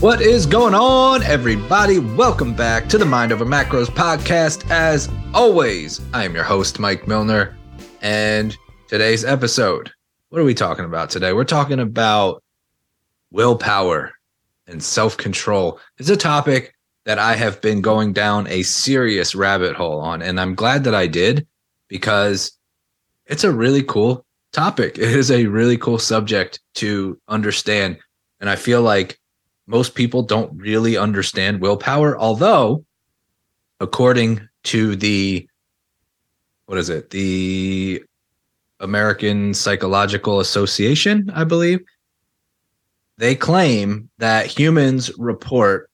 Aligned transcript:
What 0.00 0.22
is 0.22 0.46
going 0.46 0.72
on, 0.72 1.22
everybody? 1.24 1.98
Welcome 1.98 2.54
back 2.54 2.88
to 2.88 2.96
the 2.96 3.04
Mind 3.04 3.32
Over 3.32 3.44
Macros 3.44 3.88
podcast. 3.88 4.64
As 4.70 5.10
always, 5.34 6.00
I 6.14 6.24
am 6.24 6.34
your 6.34 6.42
host, 6.42 6.78
Mike 6.78 7.06
Milner. 7.06 7.54
And 8.00 8.56
today's 8.88 9.26
episode, 9.26 9.92
what 10.30 10.40
are 10.40 10.44
we 10.44 10.54
talking 10.54 10.86
about 10.86 11.10
today? 11.10 11.34
We're 11.34 11.44
talking 11.44 11.80
about 11.80 12.42
willpower 13.30 14.12
and 14.66 14.82
self 14.82 15.18
control. 15.18 15.78
It's 15.98 16.08
a 16.08 16.16
topic 16.16 16.74
that 17.04 17.18
I 17.18 17.36
have 17.36 17.60
been 17.60 17.82
going 17.82 18.14
down 18.14 18.46
a 18.46 18.62
serious 18.62 19.34
rabbit 19.34 19.76
hole 19.76 20.00
on. 20.00 20.22
And 20.22 20.40
I'm 20.40 20.54
glad 20.54 20.84
that 20.84 20.94
I 20.94 21.08
did 21.08 21.46
because 21.88 22.52
it's 23.26 23.44
a 23.44 23.52
really 23.52 23.82
cool 23.82 24.24
topic. 24.52 24.96
It 24.98 25.10
is 25.10 25.30
a 25.30 25.44
really 25.44 25.76
cool 25.76 25.98
subject 25.98 26.58
to 26.76 27.20
understand. 27.28 27.98
And 28.40 28.48
I 28.48 28.56
feel 28.56 28.80
like 28.80 29.19
most 29.70 29.94
people 29.94 30.24
don't 30.24 30.52
really 30.58 30.96
understand 30.96 31.60
willpower, 31.60 32.18
although, 32.18 32.84
according 33.78 34.48
to 34.64 34.96
the 34.96 35.48
what 36.66 36.76
is 36.76 36.88
it, 36.88 37.10
the 37.10 38.02
American 38.80 39.54
Psychological 39.54 40.40
Association, 40.40 41.30
I 41.32 41.44
believe, 41.44 41.80
they 43.18 43.36
claim 43.36 44.10
that 44.18 44.46
humans 44.46 45.10
report 45.18 45.88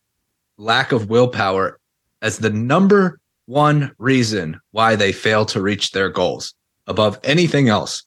lack 0.56 0.92
of 0.92 1.10
willpower 1.10 1.78
as 2.22 2.38
the 2.38 2.50
number 2.50 3.20
one 3.44 3.94
reason 3.98 4.58
why 4.70 4.96
they 4.96 5.12
fail 5.12 5.44
to 5.46 5.60
reach 5.60 5.92
their 5.92 6.08
goals 6.08 6.54
above 6.86 7.18
anything 7.24 7.68
else. 7.68 8.04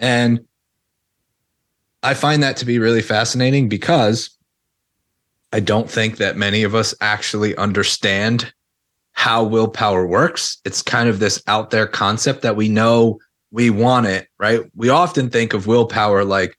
And 0.00 0.40
I 2.02 2.14
find 2.14 2.42
that 2.42 2.56
to 2.58 2.64
be 2.64 2.78
really 2.78 3.02
fascinating 3.02 3.68
because 3.68 4.35
I 5.52 5.60
don't 5.60 5.90
think 5.90 6.16
that 6.16 6.36
many 6.36 6.62
of 6.62 6.74
us 6.74 6.94
actually 7.00 7.56
understand 7.56 8.52
how 9.12 9.42
willpower 9.42 10.06
works. 10.06 10.58
It's 10.64 10.82
kind 10.82 11.08
of 11.08 11.18
this 11.18 11.42
out 11.46 11.70
there 11.70 11.86
concept 11.86 12.42
that 12.42 12.56
we 12.56 12.68
know 12.68 13.18
we 13.50 13.70
want 13.70 14.06
it, 14.06 14.28
right? 14.38 14.60
We 14.74 14.90
often 14.90 15.30
think 15.30 15.54
of 15.54 15.66
willpower 15.66 16.24
like, 16.24 16.58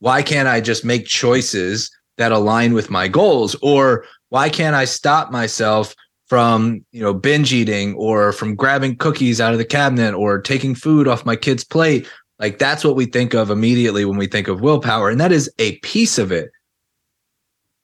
why 0.00 0.22
can't 0.22 0.48
I 0.48 0.60
just 0.60 0.84
make 0.84 1.06
choices 1.06 1.90
that 2.16 2.32
align 2.32 2.72
with 2.72 2.90
my 2.90 3.08
goals? 3.08 3.56
Or 3.60 4.04
why 4.30 4.48
can't 4.48 4.74
I 4.74 4.84
stop 4.84 5.30
myself 5.30 5.94
from, 6.26 6.84
you 6.92 7.02
know, 7.02 7.12
binge 7.12 7.52
eating 7.52 7.94
or 7.94 8.32
from 8.32 8.54
grabbing 8.54 8.96
cookies 8.96 9.40
out 9.40 9.52
of 9.52 9.58
the 9.58 9.64
cabinet 9.64 10.14
or 10.14 10.40
taking 10.40 10.74
food 10.74 11.08
off 11.08 11.26
my 11.26 11.36
kid's 11.36 11.64
plate? 11.64 12.08
Like 12.38 12.58
that's 12.58 12.84
what 12.84 12.96
we 12.96 13.06
think 13.06 13.34
of 13.34 13.50
immediately 13.50 14.04
when 14.04 14.16
we 14.16 14.28
think 14.28 14.48
of 14.48 14.60
willpower. 14.60 15.10
And 15.10 15.20
that 15.20 15.32
is 15.32 15.50
a 15.58 15.78
piece 15.78 16.18
of 16.18 16.32
it 16.32 16.50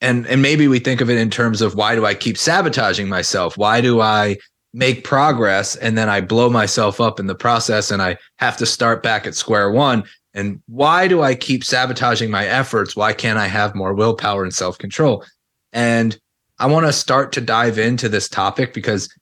and 0.01 0.27
and 0.27 0.43
maybe 0.43 0.69
we 0.69 0.79
think 0.79 1.01
of 1.01 1.11
it 1.11 1.19
in 1.19 1.31
terms 1.31 1.63
of 1.63 1.75
why 1.75 1.95
do 1.95 2.05
I 2.05 2.15
keep 2.15 2.37
sabotaging 2.37 3.09
myself? 3.09 3.57
Why 3.57 3.81
do 3.81 4.01
I 4.01 4.37
make 4.73 5.05
progress 5.05 5.77
and 5.77 5.97
then 5.97 6.09
I 6.09 6.21
blow 6.21 6.51
myself 6.51 7.01
up 7.01 7.21
in 7.21 7.27
the 7.27 7.35
process 7.35 7.91
and 7.91 8.03
I 8.03 8.19
have 8.39 8.57
to 8.59 8.67
start 8.67 9.03
back 9.03 9.27
at 9.27 9.35
square 9.35 9.71
one? 9.71 10.05
And 10.35 10.61
why 10.67 11.07
do 11.07 11.23
I 11.23 11.35
keep 11.35 11.65
sabotaging 11.65 12.31
my 12.31 12.45
efforts? 12.45 12.97
Why 12.97 13.13
can't 13.13 13.39
I 13.39 13.47
have 13.47 13.75
more 13.75 13.95
willpower 13.95 14.43
and 14.43 14.53
self 14.53 14.79
control? 14.79 15.25
And 15.73 16.19
I 16.59 16.67
want 16.67 16.87
to 16.87 16.93
start 16.93 17.33
to 17.33 17.41
dive 17.41 17.79
into 17.79 18.09
this 18.09 18.29
topic 18.29 18.75
because 18.75 19.13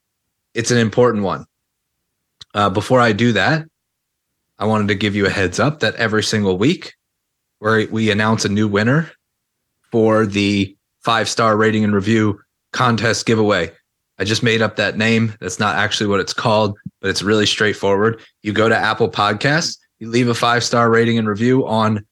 it's 0.55 0.70
an 0.70 0.79
important 0.79 1.25
one. 1.25 1.47
Uh, 2.55 2.70
before 2.70 3.01
I 3.01 3.12
do 3.12 3.33
that, 3.33 3.67
I 4.59 4.67
wanted 4.67 4.89
to 4.89 4.95
give 4.95 5.14
you 5.14 5.27
a 5.27 5.31
heads 5.31 5.59
up 5.59 5.81
that 5.81 5.95
every 5.97 6.23
single 6.23 6.59
week 6.59 6.95
where 7.59 7.86
we 7.91 8.11
announce 8.11 8.45
a 8.45 8.51
new 8.51 8.69
winner 8.69 9.11
for 9.93 10.27
the 10.27 10.77
five 11.03 11.29
star 11.29 11.57
rating 11.57 11.85
and 11.85 11.95
review 11.95 12.41
contest 12.73 13.27
giveaway. 13.27 13.71
I 14.19 14.25
just 14.25 14.43
made 14.43 14.62
up 14.62 14.77
that 14.77 14.97
name. 14.97 15.35
That's 15.41 15.61
not 15.61 15.77
actually 15.77 16.09
what 16.09 16.21
it's 16.21 16.33
called, 16.33 16.77
but 17.01 17.11
it's 17.11 17.23
really 17.23 17.47
straightforward. 17.47 18.20
You 18.42 18.52
go 18.52 18.69
to 18.69 18.77
Apple 18.77 19.11
Podcasts, 19.11 19.79
you 19.98 20.08
leave 20.08 20.29
a 20.29 20.35
five 20.35 20.64
star 20.64 20.91
rating 20.91 21.19
and 21.19 21.29
review 21.29 21.67
on 21.67 22.05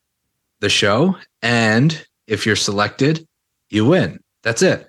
the 0.60 0.68
show. 0.68 1.16
And 1.42 2.04
if 2.26 2.46
you're 2.46 2.56
selected, 2.56 3.26
you 3.70 3.86
win. 3.86 4.20
That's 4.42 4.62
it. 4.62 4.88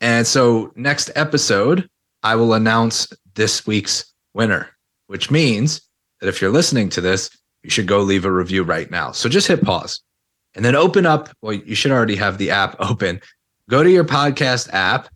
And 0.00 0.26
so, 0.26 0.72
next 0.74 1.10
episode, 1.14 1.88
I 2.22 2.36
will 2.36 2.54
announce 2.54 3.08
this 3.34 3.66
week's 3.66 4.12
winner, 4.34 4.68
which 5.06 5.30
means 5.30 5.80
that 6.20 6.28
if 6.28 6.40
you're 6.40 6.50
listening 6.50 6.88
to 6.90 7.00
this, 7.00 7.30
you 7.62 7.70
should 7.70 7.86
go 7.86 8.00
leave 8.00 8.24
a 8.24 8.32
review 8.32 8.62
right 8.62 8.90
now. 8.90 9.12
So 9.12 9.28
just 9.28 9.48
hit 9.48 9.62
pause 9.62 10.00
and 10.54 10.64
then 10.64 10.76
open 10.76 11.06
up. 11.06 11.28
Well, 11.42 11.54
you 11.54 11.74
should 11.74 11.90
already 11.90 12.16
have 12.16 12.38
the 12.38 12.50
app 12.50 12.76
open. 12.78 13.20
Go 13.68 13.82
to 13.82 13.90
your 13.90 14.04
podcast 14.04 14.68
app, 14.72 15.08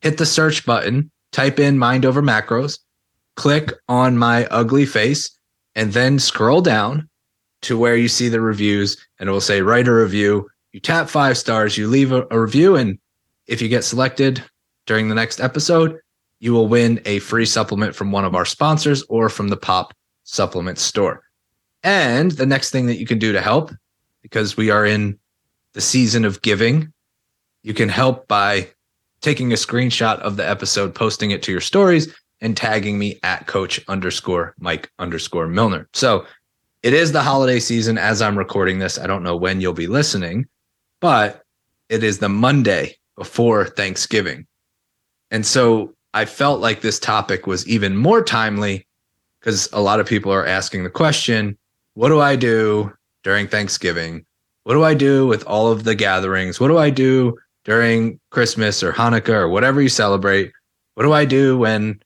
hit 0.00 0.18
the 0.18 0.26
search 0.26 0.64
button, 0.64 1.10
type 1.32 1.58
in 1.58 1.78
mind 1.78 2.04
over 2.04 2.22
macros, 2.22 2.78
click 3.36 3.72
on 3.88 4.16
my 4.16 4.46
ugly 4.46 4.86
face, 4.86 5.30
and 5.74 5.92
then 5.92 6.18
scroll 6.18 6.60
down 6.60 7.08
to 7.62 7.78
where 7.78 7.96
you 7.96 8.08
see 8.08 8.28
the 8.28 8.40
reviews 8.40 8.96
and 9.18 9.28
it 9.28 9.32
will 9.32 9.40
say 9.40 9.62
write 9.62 9.88
a 9.88 9.92
review. 9.92 10.48
You 10.72 10.80
tap 10.80 11.08
five 11.08 11.36
stars, 11.36 11.76
you 11.76 11.88
leave 11.88 12.12
a, 12.12 12.26
a 12.30 12.40
review, 12.40 12.76
and 12.76 12.98
if 13.46 13.60
you 13.62 13.68
get 13.68 13.84
selected 13.84 14.42
during 14.86 15.08
the 15.08 15.14
next 15.14 15.40
episode, 15.40 15.98
you 16.40 16.52
will 16.52 16.68
win 16.68 17.00
a 17.04 17.18
free 17.20 17.46
supplement 17.46 17.94
from 17.94 18.12
one 18.12 18.24
of 18.24 18.34
our 18.34 18.44
sponsors 18.44 19.02
or 19.08 19.28
from 19.28 19.48
the 19.48 19.56
Pop 19.56 19.92
Supplement 20.24 20.78
Store. 20.78 21.22
And 21.82 22.32
the 22.32 22.46
next 22.46 22.70
thing 22.70 22.86
that 22.86 22.98
you 22.98 23.06
can 23.06 23.18
do 23.18 23.32
to 23.32 23.40
help 23.40 23.72
because 24.22 24.56
we 24.56 24.70
are 24.70 24.84
in 24.84 25.18
the 25.74 25.80
season 25.80 26.24
of 26.24 26.42
giving. 26.42 26.92
You 27.62 27.74
can 27.74 27.88
help 27.88 28.28
by 28.28 28.68
taking 29.20 29.52
a 29.52 29.56
screenshot 29.56 30.18
of 30.20 30.36
the 30.36 30.48
episode, 30.48 30.94
posting 30.94 31.30
it 31.30 31.42
to 31.44 31.52
your 31.52 31.60
stories, 31.60 32.14
and 32.40 32.56
tagging 32.56 32.98
me 32.98 33.18
at 33.22 33.46
coach 33.46 33.80
underscore 33.88 34.54
Mike 34.58 34.90
underscore 34.98 35.48
Milner. 35.48 35.88
So 35.92 36.26
it 36.82 36.92
is 36.92 37.12
the 37.12 37.22
holiday 37.22 37.58
season 37.58 37.98
as 37.98 38.22
I'm 38.22 38.38
recording 38.38 38.78
this. 38.78 38.98
I 38.98 39.06
don't 39.06 39.24
know 39.24 39.36
when 39.36 39.60
you'll 39.60 39.72
be 39.72 39.88
listening, 39.88 40.46
but 41.00 41.42
it 41.88 42.04
is 42.04 42.18
the 42.18 42.28
Monday 42.28 42.96
before 43.16 43.66
Thanksgiving. 43.66 44.46
And 45.30 45.44
so 45.44 45.94
I 46.14 46.24
felt 46.24 46.60
like 46.60 46.80
this 46.80 46.98
topic 46.98 47.46
was 47.46 47.66
even 47.66 47.96
more 47.96 48.22
timely 48.22 48.86
because 49.40 49.68
a 49.72 49.80
lot 49.80 50.00
of 50.00 50.06
people 50.06 50.32
are 50.32 50.46
asking 50.46 50.84
the 50.84 50.90
question 50.90 51.58
what 51.94 52.10
do 52.10 52.20
I 52.20 52.36
do 52.36 52.92
during 53.22 53.48
Thanksgiving? 53.48 54.24
What 54.64 54.74
do 54.74 54.84
I 54.84 54.94
do 54.94 55.26
with 55.26 55.44
all 55.44 55.72
of 55.72 55.84
the 55.84 55.94
gatherings? 55.94 56.60
What 56.60 56.68
do 56.68 56.78
I 56.78 56.90
do 56.90 57.36
during 57.64 58.20
Christmas 58.30 58.82
or 58.82 58.92
Hanukkah 58.92 59.30
or 59.30 59.48
whatever 59.48 59.80
you 59.80 59.88
celebrate? 59.88 60.52
What 60.94 61.04
do 61.04 61.12
I 61.12 61.24
do 61.24 61.58
when 61.58 62.02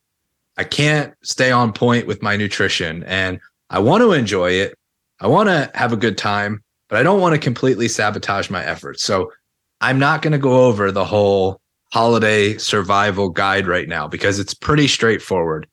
I 0.56 0.64
can't 0.64 1.14
stay 1.22 1.50
on 1.50 1.72
point 1.72 2.06
with 2.06 2.22
my 2.22 2.36
nutrition 2.36 3.02
and 3.04 3.40
I 3.70 3.78
want 3.78 4.02
to 4.02 4.12
enjoy 4.12 4.50
it? 4.52 4.78
I 5.20 5.26
want 5.26 5.48
to 5.48 5.70
have 5.74 5.92
a 5.92 5.96
good 5.96 6.18
time, 6.18 6.62
but 6.88 6.98
I 6.98 7.02
don't 7.02 7.20
want 7.20 7.34
to 7.34 7.40
completely 7.40 7.88
sabotage 7.88 8.50
my 8.50 8.64
efforts. 8.64 9.02
So 9.02 9.32
I'm 9.80 9.98
not 9.98 10.22
going 10.22 10.32
to 10.32 10.38
go 10.38 10.66
over 10.66 10.92
the 10.92 11.04
whole 11.04 11.60
holiday 11.92 12.56
survival 12.58 13.28
guide 13.28 13.66
right 13.66 13.88
now 13.88 14.08
because 14.08 14.38
it's 14.38 14.54
pretty 14.54 14.88
straightforward. 14.88 15.66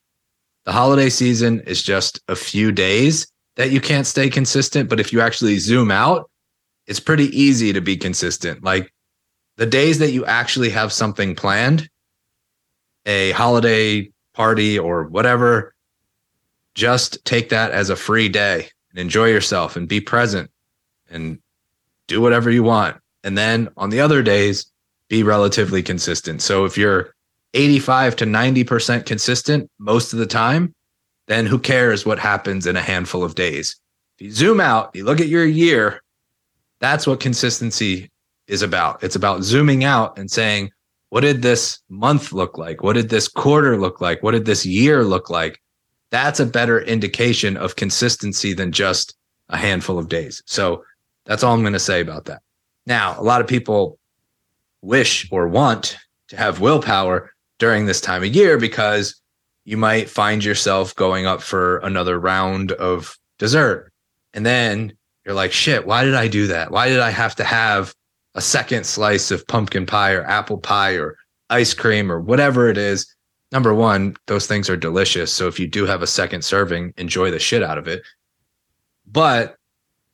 The 0.65 0.71
holiday 0.71 1.09
season 1.09 1.61
is 1.61 1.81
just 1.81 2.19
a 2.27 2.35
few 2.35 2.71
days 2.71 3.27
that 3.59 3.71
you 3.71 3.81
can't 3.81 4.07
stay 4.07 4.29
consistent. 4.29 4.87
But 4.89 5.01
if 5.01 5.11
you 5.11 5.19
actually 5.19 5.57
zoom 5.57 5.91
out, 5.91 6.31
it's 6.87 7.01
pretty 7.01 7.25
easy 7.37 7.73
to 7.73 7.81
be 7.81 7.97
consistent. 7.97 8.63
Like 8.63 8.93
the 9.57 9.65
days 9.65 9.99
that 9.99 10.11
you 10.11 10.25
actually 10.25 10.69
have 10.69 10.93
something 10.93 11.35
planned, 11.35 11.89
a 13.05 13.31
holiday 13.31 14.11
party 14.33 14.79
or 14.79 15.03
whatever, 15.03 15.75
just 16.73 17.25
take 17.25 17.49
that 17.49 17.71
as 17.71 17.89
a 17.89 17.97
free 17.97 18.29
day 18.29 18.69
and 18.91 18.99
enjoy 18.99 19.25
yourself 19.25 19.75
and 19.75 19.89
be 19.89 19.99
present 19.99 20.49
and 21.09 21.37
do 22.07 22.21
whatever 22.21 22.49
you 22.49 22.63
want. 22.63 22.95
And 23.25 23.37
then 23.37 23.67
on 23.75 23.89
the 23.89 23.99
other 23.99 24.23
days, 24.23 24.71
be 25.09 25.21
relatively 25.21 25.83
consistent. 25.83 26.41
So 26.41 26.63
if 26.63 26.77
you're 26.77 27.13
85 27.53 28.15
to 28.15 28.25
90% 28.25 29.05
consistent 29.05 29.69
most 29.79 30.13
of 30.13 30.19
the 30.19 30.25
time, 30.25 30.73
then 31.29 31.45
who 31.45 31.59
cares 31.59 32.07
what 32.07 32.17
happens 32.17 32.65
in 32.65 32.75
a 32.75 32.81
handful 32.81 33.23
of 33.23 33.35
days? 33.35 33.79
If 34.17 34.25
you 34.25 34.31
zoom 34.31 34.59
out, 34.59 34.89
you 34.95 35.05
look 35.05 35.21
at 35.21 35.27
your 35.27 35.45
year, 35.45 36.01
that's 36.79 37.05
what 37.05 37.19
consistency 37.19 38.11
is 38.47 38.63
about. 38.63 39.03
It's 39.03 39.15
about 39.15 39.43
zooming 39.43 39.83
out 39.83 40.17
and 40.17 40.29
saying, 40.29 40.71
what 41.09 41.21
did 41.21 41.43
this 41.43 41.79
month 41.87 42.33
look 42.33 42.57
like? 42.57 42.81
What 42.81 42.93
did 42.93 43.09
this 43.09 43.27
quarter 43.27 43.77
look 43.77 44.01
like? 44.01 44.23
What 44.23 44.31
did 44.31 44.45
this 44.45 44.65
year 44.65 45.03
look 45.03 45.29
like? 45.29 45.61
That's 46.09 46.39
a 46.39 46.47
better 46.47 46.81
indication 46.81 47.57
of 47.57 47.75
consistency 47.75 48.53
than 48.53 48.71
just 48.71 49.15
a 49.49 49.57
handful 49.57 49.99
of 49.99 50.09
days. 50.09 50.41
So 50.47 50.83
that's 51.25 51.43
all 51.43 51.53
I'm 51.53 51.61
going 51.61 51.73
to 51.73 51.79
say 51.79 52.01
about 52.01 52.25
that. 52.25 52.41
Now, 52.87 53.15
a 53.19 53.23
lot 53.23 53.39
of 53.39 53.45
people 53.45 53.99
wish 54.81 55.27
or 55.31 55.47
want 55.47 55.95
to 56.29 56.37
have 56.37 56.59
willpower 56.59 57.31
during 57.59 57.85
this 57.85 58.01
time 58.01 58.23
of 58.23 58.33
year 58.35 58.57
because 58.57 59.18
you 59.69 59.77
might 59.77 60.09
find 60.09 60.43
yourself 60.43 60.95
going 60.95 61.27
up 61.27 61.43
for 61.43 61.77
another 61.79 62.19
round 62.19 62.71
of 62.71 63.15
dessert. 63.37 63.93
And 64.33 64.43
then 64.43 64.93
you're 65.23 65.35
like, 65.35 65.51
shit, 65.51 65.85
why 65.85 66.03
did 66.03 66.15
I 66.15 66.27
do 66.27 66.47
that? 66.47 66.71
Why 66.71 66.89
did 66.89 66.99
I 66.99 67.11
have 67.11 67.35
to 67.35 67.43
have 67.43 67.93
a 68.33 68.41
second 68.41 68.87
slice 68.87 69.29
of 69.29 69.45
pumpkin 69.45 69.85
pie 69.85 70.13
or 70.13 70.23
apple 70.23 70.57
pie 70.57 70.93
or 70.93 71.17
ice 71.51 71.75
cream 71.75 72.11
or 72.11 72.19
whatever 72.19 72.67
it 72.67 72.79
is, 72.79 73.15
number 73.51 73.71
one, 73.71 74.15
those 74.25 74.47
things 74.47 74.71
are 74.71 74.77
delicious. 74.77 75.31
So 75.31 75.47
if 75.47 75.59
you 75.59 75.67
do 75.67 75.85
have 75.85 76.01
a 76.01 76.07
second 76.07 76.43
serving, 76.43 76.95
enjoy 76.97 77.29
the 77.29 77.37
shit 77.37 77.61
out 77.61 77.77
of 77.77 77.87
it. 77.87 78.01
But 79.05 79.55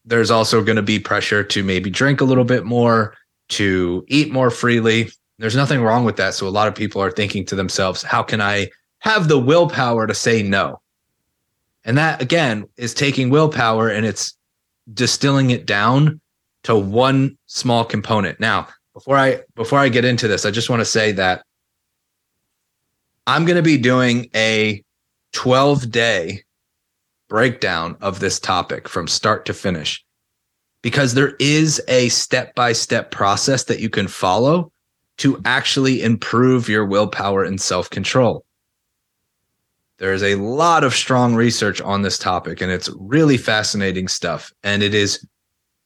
there's 0.04 0.32
also 0.32 0.66
going 0.66 0.76
to 0.76 0.82
be 0.82 1.00
pressure 1.00 1.46
to 1.46 1.64
maybe 1.64 1.90
drink 1.90 2.20
a 2.20 2.26
little 2.26 2.44
bit 2.44 2.66
more, 2.66 3.16
to 3.50 4.04
eat 4.10 4.34
more 4.34 4.50
freely. 4.50 5.12
There's 5.40 5.56
nothing 5.56 5.82
wrong 5.82 6.04
with 6.04 6.18
that. 6.18 6.34
So 6.34 6.46
a 6.46 6.50
lot 6.50 6.68
of 6.68 6.76
people 6.76 7.02
are 7.02 7.12
thinking 7.12 7.46
to 7.46 7.56
themselves, 7.56 8.04
how 8.04 8.22
can 8.22 8.42
I 8.42 8.70
have 9.06 9.28
the 9.28 9.40
willpower 9.40 10.08
to 10.08 10.14
say 10.14 10.44
no? 10.44 10.82
And 11.86 11.98
that 11.98 12.22
again 12.22 12.66
is 12.76 12.94
taking 12.94 13.30
willpower 13.30 13.88
and 13.88 14.06
it's 14.06 14.36
distilling 14.92 15.52
it 15.52 15.66
down 15.66 16.20
to 16.64 16.76
one 16.76 17.38
small 17.46 17.86
component. 17.86 18.40
Now, 18.40 18.68
before 18.94 19.18
I 19.18 19.42
before 19.56 19.80
I 19.80 19.90
get 19.90 20.06
into 20.06 20.28
this, 20.28 20.46
I 20.46 20.52
just 20.52 20.70
want 20.70 20.80
to 20.82 20.86
say 20.86 21.12
that 21.14 21.46
I'm 23.28 23.46
going 23.46 23.58
to 23.58 23.62
be 23.62 23.78
doing 23.78 24.30
a 24.36 24.84
12 25.34 25.92
day 25.92 26.44
breakdown 27.28 27.98
of 28.02 28.20
this 28.20 28.40
topic 28.40 28.88
from 28.88 29.08
start 29.08 29.46
to 29.46 29.54
finish 29.54 30.04
because 30.82 31.14
there 31.14 31.36
is 31.40 31.82
a 31.88 32.10
step 32.10 32.56
by 32.56 32.72
step 32.72 33.12
process 33.12 33.64
that 33.66 33.80
you 33.80 33.90
can 33.90 34.08
follow 34.08 34.72
to 35.18 35.42
actually 35.46 36.02
improve 36.02 36.70
your 36.70 36.86
willpower 36.86 37.44
and 37.44 37.60
self 37.60 37.90
control. 37.90 38.45
There's 39.98 40.24
a 40.24 40.36
lot 40.36 40.84
of 40.84 40.94
strong 40.94 41.36
research 41.36 41.80
on 41.82 42.02
this 42.02 42.18
topic, 42.18 42.62
and 42.62 42.72
it's 42.72 42.90
really 43.00 43.38
fascinating 43.38 44.08
stuff. 44.08 44.52
And 44.64 44.84
it 44.84 44.94
is 44.94 45.26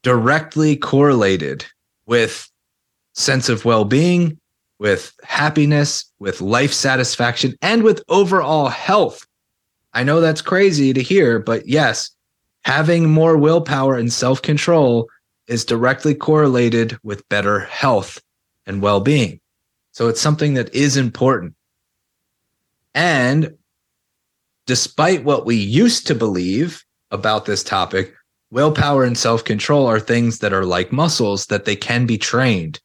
directly 0.02 0.76
correlated 0.76 1.66
with 2.06 2.50
sense 3.14 3.50
of 3.50 3.66
well 3.66 3.86
being, 3.86 4.40
with 4.80 5.14
happiness, 5.24 6.06
with 6.20 6.42
life 6.42 6.74
satisfaction, 6.74 7.54
and 7.62 7.84
with 7.84 8.04
overall 8.10 8.68
health. 8.68 9.28
I 9.94 10.04
know 10.04 10.22
that's 10.22 10.42
crazy 10.42 10.94
to 10.94 11.04
hear, 11.04 11.40
but 11.40 11.68
yes, 11.68 12.10
having 12.64 13.10
more 13.10 13.38
willpower 13.38 13.96
and 13.96 14.12
self 14.12 14.42
control 14.42 15.08
is 15.48 15.66
directly 15.66 16.16
correlated 16.16 16.98
with 17.04 17.28
better 17.30 17.62
health 17.62 18.20
and 18.66 18.82
well 18.82 19.02
being. 19.02 19.40
So 19.92 20.08
it's 20.08 20.22
something 20.22 20.54
that 20.56 20.74
is 20.74 20.98
important. 20.98 21.56
And 22.96 23.58
despite 24.70 25.24
what 25.24 25.48
we 25.48 25.56
used 25.56 26.06
to 26.06 26.14
believe 26.14 26.86
about 27.10 27.46
this 27.46 27.64
topic, 27.64 28.14
willpower 28.52 29.04
and 29.04 29.18
self 29.18 29.44
control 29.44 29.88
are 29.88 30.00
things 30.00 30.38
that 30.38 30.54
are 30.54 30.64
like 30.64 30.92
muscles 30.92 31.48
that 31.48 31.66
they 31.66 31.76
can 31.76 32.06
be 32.06 32.20
trained, 32.20 32.80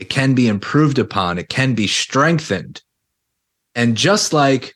it 0.00 0.10
can 0.10 0.34
be 0.34 0.48
improved 0.48 0.98
upon, 0.98 1.38
it 1.38 1.48
can 1.48 1.74
be 1.74 1.86
strengthened. 1.86 2.82
And 3.76 3.96
just 3.96 4.32
like 4.32 4.74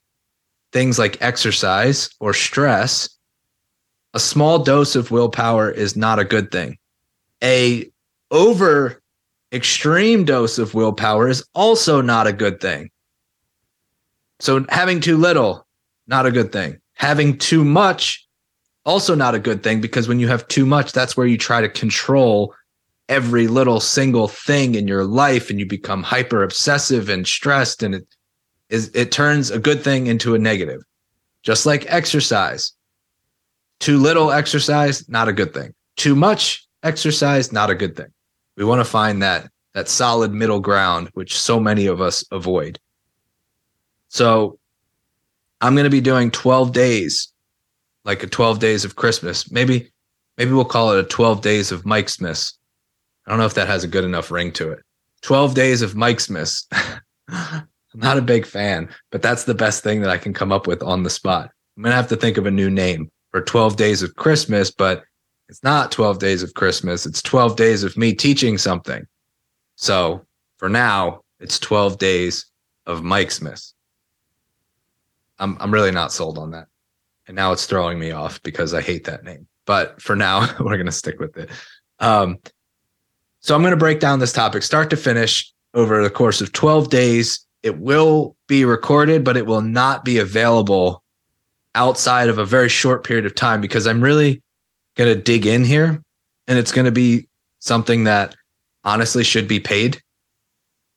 things 0.70 1.00
like 1.00 1.20
exercise 1.20 2.08
or 2.20 2.32
stress, 2.32 3.10
a 4.14 4.20
small 4.20 4.60
dose 4.60 4.94
of 4.94 5.10
willpower 5.10 5.68
is 5.68 5.96
not 5.96 6.20
a 6.20 6.24
good 6.24 6.52
thing. 6.52 6.78
A 7.42 7.90
over 8.30 9.02
extreme 9.50 10.24
dose 10.24 10.58
of 10.58 10.74
willpower 10.74 11.28
is 11.28 11.44
also 11.56 12.00
not 12.00 12.28
a 12.28 12.32
good 12.32 12.60
thing. 12.60 12.88
So 14.38 14.64
having 14.68 15.00
too 15.00 15.16
little 15.16 15.66
not 16.06 16.26
a 16.26 16.32
good 16.32 16.52
thing. 16.52 16.78
Having 16.94 17.38
too 17.38 17.64
much, 17.64 18.26
also 18.84 19.14
not 19.14 19.34
a 19.34 19.38
good 19.38 19.62
thing 19.62 19.80
because 19.80 20.08
when 20.08 20.20
you 20.20 20.28
have 20.28 20.46
too 20.48 20.66
much, 20.66 20.92
that's 20.92 21.16
where 21.16 21.26
you 21.26 21.38
try 21.38 21.60
to 21.60 21.68
control 21.68 22.54
every 23.08 23.46
little 23.46 23.80
single 23.80 24.28
thing 24.28 24.74
in 24.74 24.88
your 24.88 25.04
life 25.04 25.50
and 25.50 25.58
you 25.58 25.66
become 25.66 26.02
hyper 26.02 26.42
obsessive 26.42 27.08
and 27.08 27.26
stressed 27.26 27.82
and 27.82 27.94
it 27.94 28.06
is 28.68 28.90
it 28.94 29.12
turns 29.12 29.50
a 29.50 29.58
good 29.58 29.82
thing 29.82 30.06
into 30.06 30.34
a 30.34 30.38
negative. 30.38 30.82
Just 31.42 31.66
like 31.66 31.84
exercise. 31.88 32.72
Too 33.80 33.98
little 33.98 34.30
exercise, 34.30 35.08
not 35.08 35.28
a 35.28 35.32
good 35.32 35.52
thing. 35.52 35.74
Too 35.96 36.14
much 36.14 36.66
exercise, 36.82 37.52
not 37.52 37.68
a 37.68 37.74
good 37.74 37.96
thing. 37.96 38.12
We 38.56 38.64
want 38.64 38.80
to 38.80 38.84
find 38.84 39.22
that 39.22 39.50
that 39.74 39.88
solid 39.88 40.32
middle 40.32 40.60
ground 40.60 41.10
which 41.14 41.38
so 41.38 41.58
many 41.60 41.86
of 41.86 42.00
us 42.00 42.24
avoid. 42.30 42.78
So 44.08 44.58
I'm 45.62 45.74
going 45.74 45.84
to 45.84 45.90
be 45.90 46.00
doing 46.00 46.32
12 46.32 46.72
days, 46.72 47.32
like 48.04 48.24
a 48.24 48.26
12 48.26 48.58
days 48.58 48.84
of 48.84 48.96
Christmas. 48.96 49.50
Maybe, 49.50 49.92
maybe 50.36 50.50
we'll 50.50 50.64
call 50.64 50.92
it 50.92 50.98
a 50.98 51.08
12 51.08 51.40
days 51.40 51.70
of 51.70 51.86
Mike 51.86 52.08
Smiths. 52.08 52.58
I 53.24 53.30
don't 53.30 53.38
know 53.38 53.46
if 53.46 53.54
that 53.54 53.68
has 53.68 53.84
a 53.84 53.88
good 53.88 54.04
enough 54.04 54.32
ring 54.32 54.50
to 54.54 54.72
it. 54.72 54.80
12 55.22 55.54
days 55.54 55.80
of 55.80 55.94
Mike 55.94 56.18
Smiths. 56.18 56.66
I'm 57.28 57.68
not 57.94 58.18
a 58.18 58.22
big 58.22 58.44
fan, 58.44 58.88
but 59.12 59.22
that's 59.22 59.44
the 59.44 59.54
best 59.54 59.84
thing 59.84 60.00
that 60.00 60.10
I 60.10 60.18
can 60.18 60.34
come 60.34 60.50
up 60.50 60.66
with 60.66 60.82
on 60.82 61.04
the 61.04 61.10
spot. 61.10 61.50
I'm 61.76 61.84
going 61.84 61.92
to 61.92 61.96
have 61.96 62.08
to 62.08 62.16
think 62.16 62.38
of 62.38 62.46
a 62.46 62.50
new 62.50 62.68
name 62.68 63.08
for 63.30 63.40
12 63.40 63.76
days 63.76 64.02
of 64.02 64.16
Christmas, 64.16 64.72
but 64.72 65.04
it's 65.48 65.62
not 65.62 65.92
12 65.92 66.18
days 66.18 66.42
of 66.42 66.54
Christmas. 66.54 67.06
It's 67.06 67.22
12 67.22 67.54
days 67.54 67.84
of 67.84 67.96
me 67.96 68.14
teaching 68.14 68.58
something. 68.58 69.06
So 69.76 70.26
for 70.58 70.68
now, 70.68 71.20
it's 71.38 71.60
12 71.60 71.98
days 71.98 72.46
of 72.86 73.04
Mike 73.04 73.30
Smiths. 73.30 73.74
I'm 75.42 75.56
I'm 75.60 75.74
really 75.74 75.90
not 75.90 76.12
sold 76.12 76.38
on 76.38 76.52
that. 76.52 76.68
And 77.26 77.36
now 77.36 77.52
it's 77.52 77.66
throwing 77.66 77.98
me 77.98 78.12
off 78.12 78.42
because 78.42 78.74
I 78.74 78.80
hate 78.80 79.04
that 79.04 79.24
name. 79.24 79.46
But 79.66 80.00
for 80.00 80.16
now, 80.16 80.48
we're 80.60 80.76
gonna 80.76 80.92
stick 80.92 81.18
with 81.18 81.36
it. 81.36 81.50
Um, 81.98 82.38
so 83.40 83.54
I'm 83.54 83.62
gonna 83.62 83.76
break 83.76 84.00
down 84.00 84.20
this 84.20 84.32
topic 84.32 84.62
start 84.62 84.88
to 84.90 84.96
finish 84.96 85.52
over 85.74 86.02
the 86.02 86.10
course 86.10 86.40
of 86.40 86.52
12 86.52 86.90
days. 86.90 87.44
It 87.62 87.78
will 87.78 88.36
be 88.46 88.64
recorded, 88.64 89.24
but 89.24 89.36
it 89.36 89.46
will 89.46 89.60
not 89.60 90.04
be 90.04 90.18
available 90.18 91.02
outside 91.74 92.28
of 92.28 92.38
a 92.38 92.44
very 92.44 92.68
short 92.68 93.04
period 93.04 93.26
of 93.26 93.34
time 93.34 93.60
because 93.60 93.86
I'm 93.86 94.02
really 94.02 94.42
gonna 94.96 95.16
dig 95.16 95.46
in 95.46 95.64
here 95.64 96.02
and 96.46 96.58
it's 96.58 96.72
gonna 96.72 96.92
be 96.92 97.28
something 97.58 98.04
that 98.04 98.36
honestly 98.84 99.24
should 99.24 99.48
be 99.48 99.58
paid. 99.58 100.00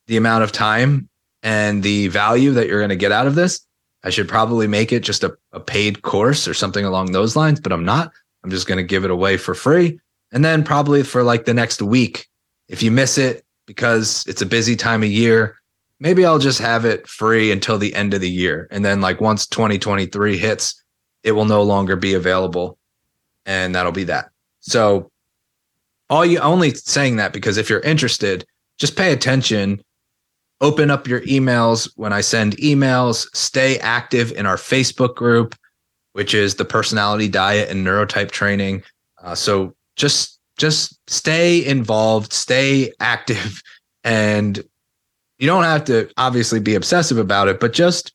The 0.08 0.18
amount 0.18 0.44
of 0.44 0.52
time 0.52 1.10
and 1.42 1.82
the 1.82 2.08
value 2.10 2.52
that 2.52 2.68
you're 2.68 2.80
going 2.80 2.90
to 2.90 2.96
get 2.96 3.12
out 3.12 3.28
of 3.28 3.36
this 3.36 3.65
I 4.06 4.12
should 4.12 4.30
probably 4.30 4.68
make 4.68 4.94
it 4.94 5.02
just 5.02 5.24
a, 5.24 5.36
a 5.52 5.60
paid 5.60 6.04
course 6.04 6.48
or 6.48 6.54
something 6.54 6.86
along 6.86 7.12
those 7.12 7.36
lines, 7.36 7.60
but 7.60 7.74
I'm 7.74 7.84
not. 7.84 8.12
I'm 8.44 8.52
just 8.52 8.68
going 8.68 8.78
to 8.78 8.84
give 8.84 9.04
it 9.04 9.10
away 9.10 9.36
for 9.36 9.56
free. 9.56 10.00
And 10.32 10.46
then 10.46 10.64
probably 10.64 11.02
for 11.02 11.24
like 11.24 11.46
the 11.46 11.56
next 11.56 11.82
week, 11.82 12.28
if 12.70 12.84
you 12.84 12.92
miss 12.92 13.18
it 13.18 13.44
because 13.66 14.24
it's 14.28 14.44
a 14.44 14.46
busy 14.46 14.76
time 14.76 15.02
of 15.02 15.10
year, 15.10 15.58
maybe 16.00 16.24
I'll 16.24 16.38
just 16.38 16.60
have 16.60 16.86
it 16.86 17.08
free 17.08 17.52
until 17.52 17.80
the 17.80 17.96
end 17.96 18.14
of 18.14 18.22
the 18.22 18.30
year. 18.30 18.68
And 18.70 18.86
then 18.86 19.02
like 19.02 19.22
once 19.22 19.48
2023 19.48 20.38
hits, 20.38 20.84
it 21.24 21.32
will 21.32 21.46
no 21.46 21.64
longer 21.64 21.96
be 21.96 22.14
available. 22.14 22.78
And 23.48 23.74
that'll 23.74 23.92
be 23.92 24.04
that. 24.04 24.30
So 24.60 25.12
all 26.12 26.24
you 26.26 26.38
only 26.40 26.76
saying 26.76 27.16
that 27.16 27.34
because 27.34 27.58
if 27.58 27.72
you're 27.72 27.80
interested, 27.80 28.46
just 28.78 28.96
pay 28.96 29.12
attention 29.14 29.84
open 30.62 30.90
up 30.90 31.08
your 31.08 31.22
emails 31.22 31.92
when 31.96 32.14
I 32.14 32.22
send 32.22 32.58
emails, 32.58 33.28
stay 33.36 33.78
active 33.80 34.32
in 34.32 34.46
our 34.46 34.56
Facebook 34.56 35.16
group, 35.16 35.56
which 36.14 36.34
is 36.34 36.56
the 36.56 36.66
personality 36.66 37.28
diet 37.28 37.70
and 37.70 37.86
neurotype 37.86 38.32
training. 38.32 38.84
Uh, 39.22 39.36
so 39.36 39.76
just 39.96 40.40
just 40.58 40.98
stay 41.10 41.66
involved, 41.66 42.32
stay 42.32 42.92
active, 43.00 43.62
and 44.04 44.64
you 45.38 45.48
don't 45.48 45.64
have 45.64 45.84
to 45.86 46.10
obviously 46.18 46.60
be 46.60 46.76
obsessive 46.76 47.18
about 47.18 47.48
it, 47.48 47.60
but 47.60 47.74
just 47.74 48.14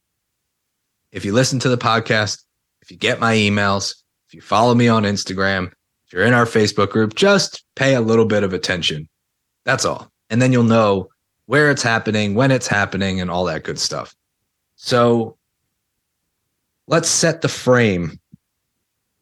if 1.12 1.24
you 1.24 1.32
listen 1.32 1.58
to 1.58 1.68
the 1.68 1.76
podcast, 1.76 2.42
if 2.82 2.90
you 2.90 2.96
get 2.96 3.20
my 3.20 3.34
emails, 3.34 3.94
if 4.28 4.34
you 4.34 4.40
follow 4.40 4.74
me 4.74 4.88
on 4.88 5.02
Instagram, 5.02 5.72
if 6.06 6.12
you're 6.12 6.24
in 6.24 6.34
our 6.34 6.46
Facebook 6.46 6.90
group, 6.90 7.14
just 7.14 7.64
pay 7.76 7.94
a 7.94 8.00
little 8.00 8.24
bit 8.24 8.42
of 8.42 8.52
attention. 8.52 9.08
That's 9.64 9.84
all. 9.84 10.08
And 10.30 10.40
then 10.40 10.52
you'll 10.52 10.62
know 10.62 11.08
where 11.50 11.68
it's 11.68 11.82
happening, 11.82 12.36
when 12.36 12.52
it's 12.52 12.68
happening, 12.68 13.20
and 13.20 13.28
all 13.28 13.44
that 13.44 13.64
good 13.64 13.80
stuff. 13.80 14.14
So 14.76 15.36
let's 16.86 17.08
set 17.08 17.42
the 17.42 17.48
frame 17.48 18.20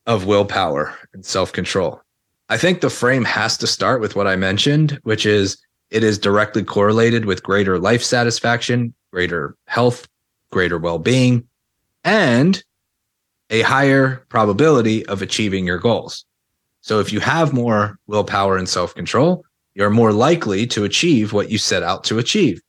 of 0.05 0.27
willpower 0.27 0.95
and 1.15 1.25
self 1.25 1.55
control. 1.55 2.03
I 2.51 2.59
think 2.59 2.83
the 2.83 2.91
frame 2.91 3.25
has 3.25 3.57
to 3.57 3.67
start 3.67 4.03
with 4.03 4.15
what 4.15 4.27
I 4.27 4.37
mentioned, 4.37 5.01
which 5.05 5.25
is 5.25 5.57
it 5.91 6.05
is 6.05 6.19
directly 6.19 6.63
correlated 6.63 7.25
with 7.25 7.43
greater 7.43 7.79
life 7.79 8.03
satisfaction, 8.03 8.93
greater 9.11 9.57
health, 9.65 10.07
greater 10.53 10.77
well 10.77 10.99
being, 10.99 11.49
and 12.05 12.63
a 13.49 13.63
higher 13.63 14.23
probability 14.29 15.07
of 15.07 15.23
achieving 15.23 15.67
your 15.67 15.79
goals. 15.79 16.27
So 16.83 17.01
if 17.01 17.11
you 17.11 17.21
have 17.21 17.55
more 17.55 17.99
willpower 18.07 18.59
and 18.59 18.69
self 18.69 18.95
control, 18.95 19.47
you're 19.79 19.91
more 19.91 20.13
likely 20.13 20.67
to 20.67 20.83
achieve 20.83 21.33
what 21.33 21.51
you 21.51 21.57
set 21.57 21.85
out 21.85 22.03
to 22.03 22.19
achieve. 22.19 22.61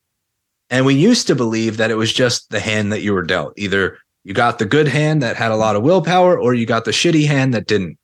And 0.69 0.85
we 0.85 0.93
used 0.93 1.25
to 1.25 1.35
believe 1.35 1.77
that 1.77 1.89
it 1.89 1.95
was 1.95 2.13
just 2.13 2.51
the 2.51 2.59
hand 2.59 2.93
that 2.93 3.01
you 3.01 3.13
were 3.13 3.23
dealt. 3.23 3.53
Either 3.57 3.97
you 4.23 4.35
got 4.35 4.59
the 4.59 4.65
good 4.65 4.87
hand 4.87 5.23
that 5.23 5.35
had 5.35 5.51
a 5.51 5.55
lot 5.55 5.75
of 5.75 5.81
willpower 5.81 6.39
or 6.39 6.53
you 6.53 6.67
got 6.67 6.85
the 6.85 6.91
shitty 6.91 7.25
hand 7.25 7.55
that 7.55 7.65
didn't. 7.65 7.97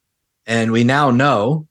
And 0.47 0.71
we 0.71 0.83
now 0.83 1.11
know 1.11 1.67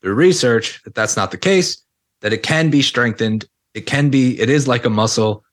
through 0.00 0.14
research 0.14 0.82
that 0.84 0.94
that's 0.94 1.16
not 1.16 1.30
the 1.30 1.36
case. 1.36 1.84
that 2.20 2.32
it 2.32 2.42
can 2.42 2.70
be 2.70 2.82
strengthened. 2.82 3.46
It 3.74 3.82
can 3.82 4.10
be, 4.10 4.40
it 4.40 4.48
is 4.48 4.66
like 4.66 4.84
a 4.84 4.90
muscle. 4.90 5.44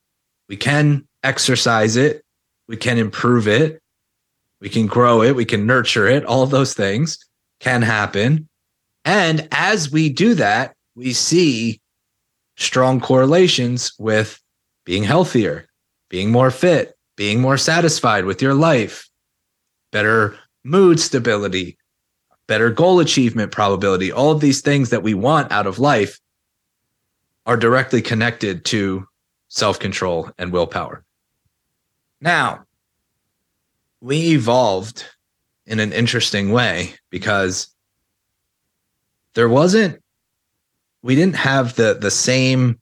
We 0.47 0.57
can 0.57 1.07
exercise 1.23 1.95
it. 1.95 2.23
We 2.67 2.77
can 2.77 2.97
improve 2.97 3.47
it. 3.47 3.81
We 4.61 4.69
can 4.69 4.87
grow 4.87 5.21
it. 5.21 5.35
We 5.35 5.45
can 5.45 5.67
nurture 5.67 6.07
it. 6.07 6.25
All 6.25 6.45
those 6.45 6.73
things 6.73 7.19
can 7.59 7.81
happen. 7.81 8.47
And 9.03 9.47
as 9.51 9.91
we 9.91 10.09
do 10.09 10.33
that, 10.35 10.74
we 10.95 11.13
see 11.13 11.81
strong 12.57 12.99
correlations 13.01 13.93
with 13.99 14.41
being 14.85 15.03
healthier, 15.03 15.67
being 16.09 16.31
more 16.31 16.51
fit, 16.51 16.95
being 17.17 17.41
more 17.41 17.57
satisfied 17.57 18.25
with 18.25 18.41
your 18.41 18.53
life, 18.53 19.09
better 19.91 20.37
mood 20.63 20.99
stability, 20.99 21.77
better 22.47 22.69
goal 22.69 22.99
achievement 22.99 23.51
probability. 23.51 24.11
All 24.11 24.31
of 24.31 24.41
these 24.41 24.61
things 24.61 24.89
that 24.89 25.03
we 25.03 25.13
want 25.13 25.51
out 25.51 25.67
of 25.67 25.79
life 25.79 26.19
are 27.45 27.57
directly 27.57 28.01
connected 28.01 28.65
to 28.65 29.07
self 29.49 29.79
control 29.79 30.29
and 30.37 30.51
willpower. 30.51 31.03
Now, 32.21 32.65
we 34.01 34.33
evolved 34.33 35.05
in 35.65 35.79
an 35.79 35.93
interesting 35.93 36.51
way 36.51 36.95
because 37.09 37.67
there 39.33 39.49
wasn't 39.49 40.01
we 41.05 41.13
didn't 41.13 41.35
have 41.35 41.75
the 41.75 41.93
the 41.93 42.09
same 42.09 42.79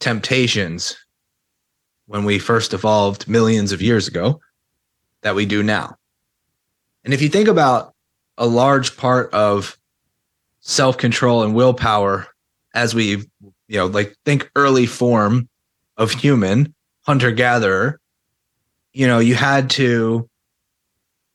temptations 0.00 0.96
when 2.06 2.24
we 2.24 2.40
first 2.40 2.74
evolved 2.74 3.28
millions 3.28 3.70
of 3.70 3.80
years 3.80 4.08
ago 4.08 4.40
that 5.22 5.36
we 5.36 5.46
do 5.46 5.62
now. 5.62 5.94
And 7.04 7.14
if 7.14 7.22
you 7.22 7.28
think 7.28 7.46
about 7.46 7.94
a 8.36 8.46
large 8.46 8.96
part 8.96 9.32
of 9.32 9.78
self-control 10.58 11.44
and 11.44 11.54
willpower 11.54 12.26
as 12.74 12.96
we 12.96 13.10
you 13.68 13.78
know 13.78 13.86
like 13.86 14.16
think 14.24 14.50
early 14.56 14.84
form 14.84 15.48
of 15.96 16.10
human 16.10 16.74
hunter 17.02 17.30
gatherer 17.30 18.00
you 18.92 19.06
know 19.06 19.20
you 19.20 19.36
had 19.36 19.70
to 19.70 20.28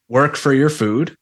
work 0.09 0.35
for 0.35 0.51
your 0.51 0.69
food 0.69 1.15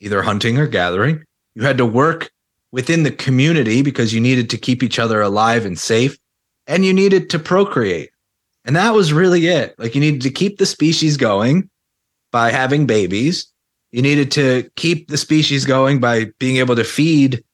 either 0.00 0.20
hunting 0.20 0.58
or 0.58 0.66
gathering 0.66 1.24
you 1.54 1.62
had 1.62 1.78
to 1.78 1.86
work 1.86 2.30
within 2.74 3.04
the 3.04 3.10
community 3.10 3.82
because 3.82 4.12
you 4.12 4.20
needed 4.20 4.50
to 4.50 4.58
keep 4.58 4.82
each 4.82 4.98
other 4.98 5.20
alive 5.20 5.64
and 5.64 5.78
safe 5.78 6.18
and 6.66 6.84
you 6.84 6.92
needed 6.92 7.30
to 7.30 7.38
procreate 7.38 8.10
and 8.64 8.74
that 8.76 8.94
was 8.94 9.12
really 9.12 9.46
it 9.46 9.74
like 9.78 9.94
you 9.94 10.00
needed 10.00 10.20
to 10.20 10.30
keep 10.30 10.58
the 10.58 10.66
species 10.66 11.16
going 11.16 11.68
by 12.32 12.50
having 12.50 12.86
babies 12.86 13.52
you 13.94 14.02
needed 14.02 14.32
to 14.32 14.68
keep 14.74 15.06
the 15.06 15.16
species 15.16 15.64
going 15.64 16.00
by 16.00 16.24
being 16.40 16.56
able 16.56 16.74
to 16.74 16.82
feed 16.82 17.44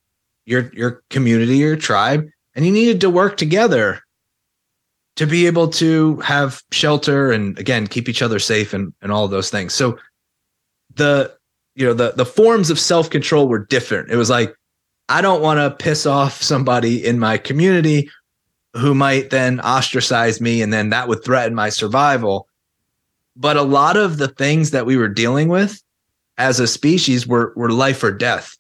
your 0.47 0.71
your 0.73 1.03
community, 1.11 1.59
your 1.59 1.77
tribe, 1.77 2.27
and 2.55 2.65
you 2.65 2.73
needed 2.73 2.99
to 3.03 3.11
work 3.11 3.37
together 3.37 4.01
to 5.17 5.27
be 5.27 5.47
able 5.47 5.69
to 5.69 6.17
have 6.21 6.63
shelter 6.73 7.31
and 7.31 7.59
again 7.59 7.87
keep 7.87 8.09
each 8.09 8.23
other 8.23 8.39
safe 8.39 8.73
and 8.73 8.95
and 9.03 9.13
all 9.13 9.29
those 9.29 9.51
things. 9.51 9.75
So 9.75 9.99
the 10.95 11.37
you 11.75 11.87
know 11.87 11.93
the 11.93 12.13
the 12.13 12.25
forms 12.25 12.71
of 12.71 12.81
self-control 12.81 13.47
were 13.47 13.67
different. 13.67 14.11
It 14.11 14.17
was 14.17 14.31
like 14.31 14.55
I 15.11 15.23
don't 15.23 15.43
want 15.43 15.59
to 15.59 15.85
piss 15.85 16.07
off 16.07 16.41
somebody 16.41 17.05
in 17.05 17.19
my 17.19 17.37
community 17.37 18.09
who 18.75 18.95
might 18.95 19.31
then 19.31 19.59
ostracize 19.61 20.41
me 20.41 20.63
and 20.63 20.73
then 20.73 20.91
that 20.91 21.09
would 21.09 21.25
threaten 21.25 21.53
my 21.53 21.69
survival. 21.69 22.47
But 23.35 23.57
a 23.57 23.63
lot 23.63 23.97
of 23.97 24.19
the 24.19 24.29
things 24.29 24.71
that 24.71 24.87
we 24.87 24.97
were 24.97 25.09
dealing 25.09 25.49
with 25.49 25.83
as 26.39 26.61
a 26.61 26.69
species 26.69 27.27
were 27.27 27.53
were 27.57 27.73
life 27.73 28.05
or 28.05 28.13
death. 28.13 28.57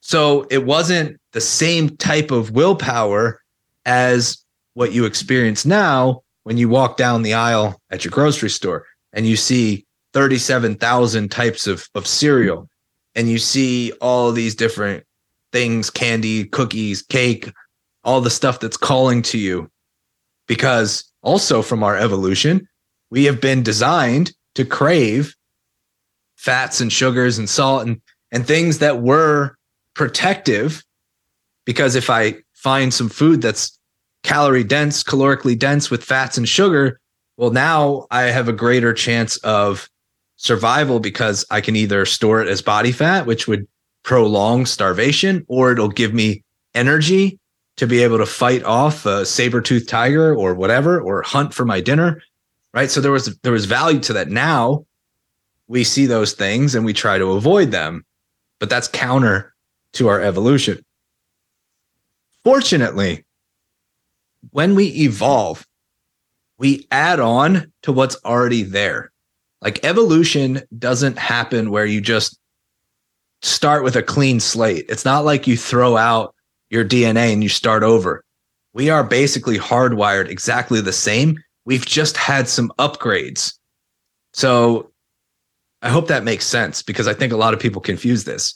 So 0.00 0.48
it 0.50 0.66
wasn't 0.66 1.20
the 1.30 1.40
same 1.40 1.96
type 1.96 2.32
of 2.32 2.50
willpower 2.50 3.40
as 3.86 4.44
what 4.74 4.92
you 4.92 5.04
experience 5.04 5.64
now 5.64 6.22
when 6.42 6.56
you 6.56 6.68
walk 6.68 6.96
down 6.96 7.22
the 7.22 7.34
aisle 7.34 7.80
at 7.90 8.04
your 8.04 8.10
grocery 8.10 8.50
store 8.50 8.84
and 9.12 9.26
you 9.26 9.36
see 9.36 9.86
37,000 10.12 11.30
types 11.30 11.68
of, 11.68 11.88
of 11.94 12.04
cereal 12.04 12.68
and 13.14 13.28
you 13.28 13.38
see 13.38 13.92
all 14.00 14.32
these 14.32 14.56
different 14.56 15.04
things 15.52 15.90
candy, 15.90 16.44
cookies, 16.44 17.02
cake, 17.02 17.50
all 18.04 18.20
the 18.20 18.30
stuff 18.30 18.60
that's 18.60 18.76
calling 18.76 19.22
to 19.22 19.38
you. 19.38 19.70
Because 20.46 21.10
also 21.22 21.62
from 21.62 21.82
our 21.82 21.96
evolution, 21.96 22.68
we 23.10 23.24
have 23.24 23.40
been 23.40 23.62
designed 23.62 24.32
to 24.54 24.64
crave 24.64 25.34
fats 26.36 26.80
and 26.80 26.92
sugars 26.92 27.38
and 27.38 27.48
salt 27.48 27.86
and 27.86 28.00
and 28.32 28.46
things 28.46 28.78
that 28.78 29.02
were 29.02 29.56
protective 29.94 30.84
because 31.66 31.94
if 31.94 32.08
I 32.08 32.36
find 32.54 32.94
some 32.94 33.08
food 33.08 33.42
that's 33.42 33.78
calorie 34.22 34.64
dense, 34.64 35.02
calorically 35.02 35.58
dense 35.58 35.90
with 35.90 36.04
fats 36.04 36.38
and 36.38 36.48
sugar, 36.48 37.00
well 37.36 37.50
now 37.50 38.06
I 38.10 38.22
have 38.22 38.48
a 38.48 38.52
greater 38.52 38.94
chance 38.94 39.36
of 39.38 39.88
survival 40.36 41.00
because 41.00 41.44
I 41.50 41.60
can 41.60 41.76
either 41.76 42.06
store 42.06 42.40
it 42.40 42.48
as 42.48 42.62
body 42.62 42.92
fat, 42.92 43.26
which 43.26 43.46
would 43.46 43.68
prolong 44.02 44.66
starvation, 44.66 45.44
or 45.48 45.72
it'll 45.72 45.88
give 45.88 46.14
me 46.14 46.42
energy 46.74 47.38
to 47.76 47.86
be 47.86 48.02
able 48.02 48.18
to 48.18 48.26
fight 48.26 48.62
off 48.64 49.06
a 49.06 49.24
saber-toothed 49.24 49.88
tiger 49.88 50.34
or 50.34 50.54
whatever, 50.54 51.00
or 51.00 51.22
hunt 51.22 51.54
for 51.54 51.64
my 51.64 51.80
dinner. 51.80 52.22
Right. 52.72 52.90
So 52.90 53.00
there 53.00 53.10
was 53.10 53.36
there 53.38 53.52
was 53.52 53.64
value 53.64 54.00
to 54.00 54.12
that. 54.12 54.28
Now 54.28 54.86
we 55.66 55.84
see 55.84 56.06
those 56.06 56.32
things 56.34 56.74
and 56.74 56.84
we 56.84 56.92
try 56.92 57.18
to 57.18 57.32
avoid 57.32 57.70
them. 57.70 58.04
But 58.58 58.70
that's 58.70 58.88
counter 58.88 59.54
to 59.94 60.08
our 60.08 60.20
evolution. 60.20 60.84
Fortunately, 62.44 63.24
when 64.50 64.74
we 64.74 64.86
evolve, 64.86 65.66
we 66.58 66.86
add 66.90 67.20
on 67.20 67.72
to 67.82 67.92
what's 67.92 68.16
already 68.24 68.62
there. 68.62 69.12
Like 69.62 69.84
evolution 69.84 70.62
doesn't 70.78 71.18
happen 71.18 71.70
where 71.70 71.86
you 71.86 72.00
just 72.00 72.38
start 73.42 73.82
with 73.84 73.96
a 73.96 74.02
clean 74.02 74.40
slate. 74.40 74.86
It's 74.88 75.04
not 75.04 75.24
like 75.24 75.46
you 75.46 75.56
throw 75.56 75.96
out 75.96 76.34
your 76.68 76.84
DNA 76.84 77.32
and 77.32 77.42
you 77.42 77.48
start 77.48 77.82
over. 77.82 78.24
We 78.72 78.90
are 78.90 79.02
basically 79.02 79.58
hardwired 79.58 80.28
exactly 80.28 80.80
the 80.80 80.92
same. 80.92 81.38
We've 81.64 81.84
just 81.84 82.16
had 82.16 82.48
some 82.48 82.72
upgrades. 82.78 83.54
So 84.32 84.90
I 85.82 85.88
hope 85.88 86.08
that 86.08 86.24
makes 86.24 86.46
sense 86.46 86.82
because 86.82 87.08
I 87.08 87.14
think 87.14 87.32
a 87.32 87.36
lot 87.36 87.54
of 87.54 87.60
people 87.60 87.80
confuse 87.80 88.24
this. 88.24 88.54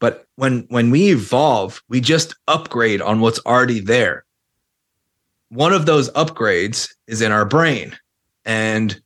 But 0.00 0.26
when 0.36 0.66
when 0.68 0.90
we 0.90 1.12
evolve, 1.12 1.82
we 1.88 2.00
just 2.00 2.34
upgrade 2.48 3.00
on 3.00 3.20
what's 3.20 3.40
already 3.46 3.80
there. 3.80 4.24
One 5.48 5.72
of 5.72 5.86
those 5.86 6.10
upgrades 6.10 6.90
is 7.06 7.22
in 7.22 7.32
our 7.32 7.44
brain 7.44 7.96
and 8.44 9.00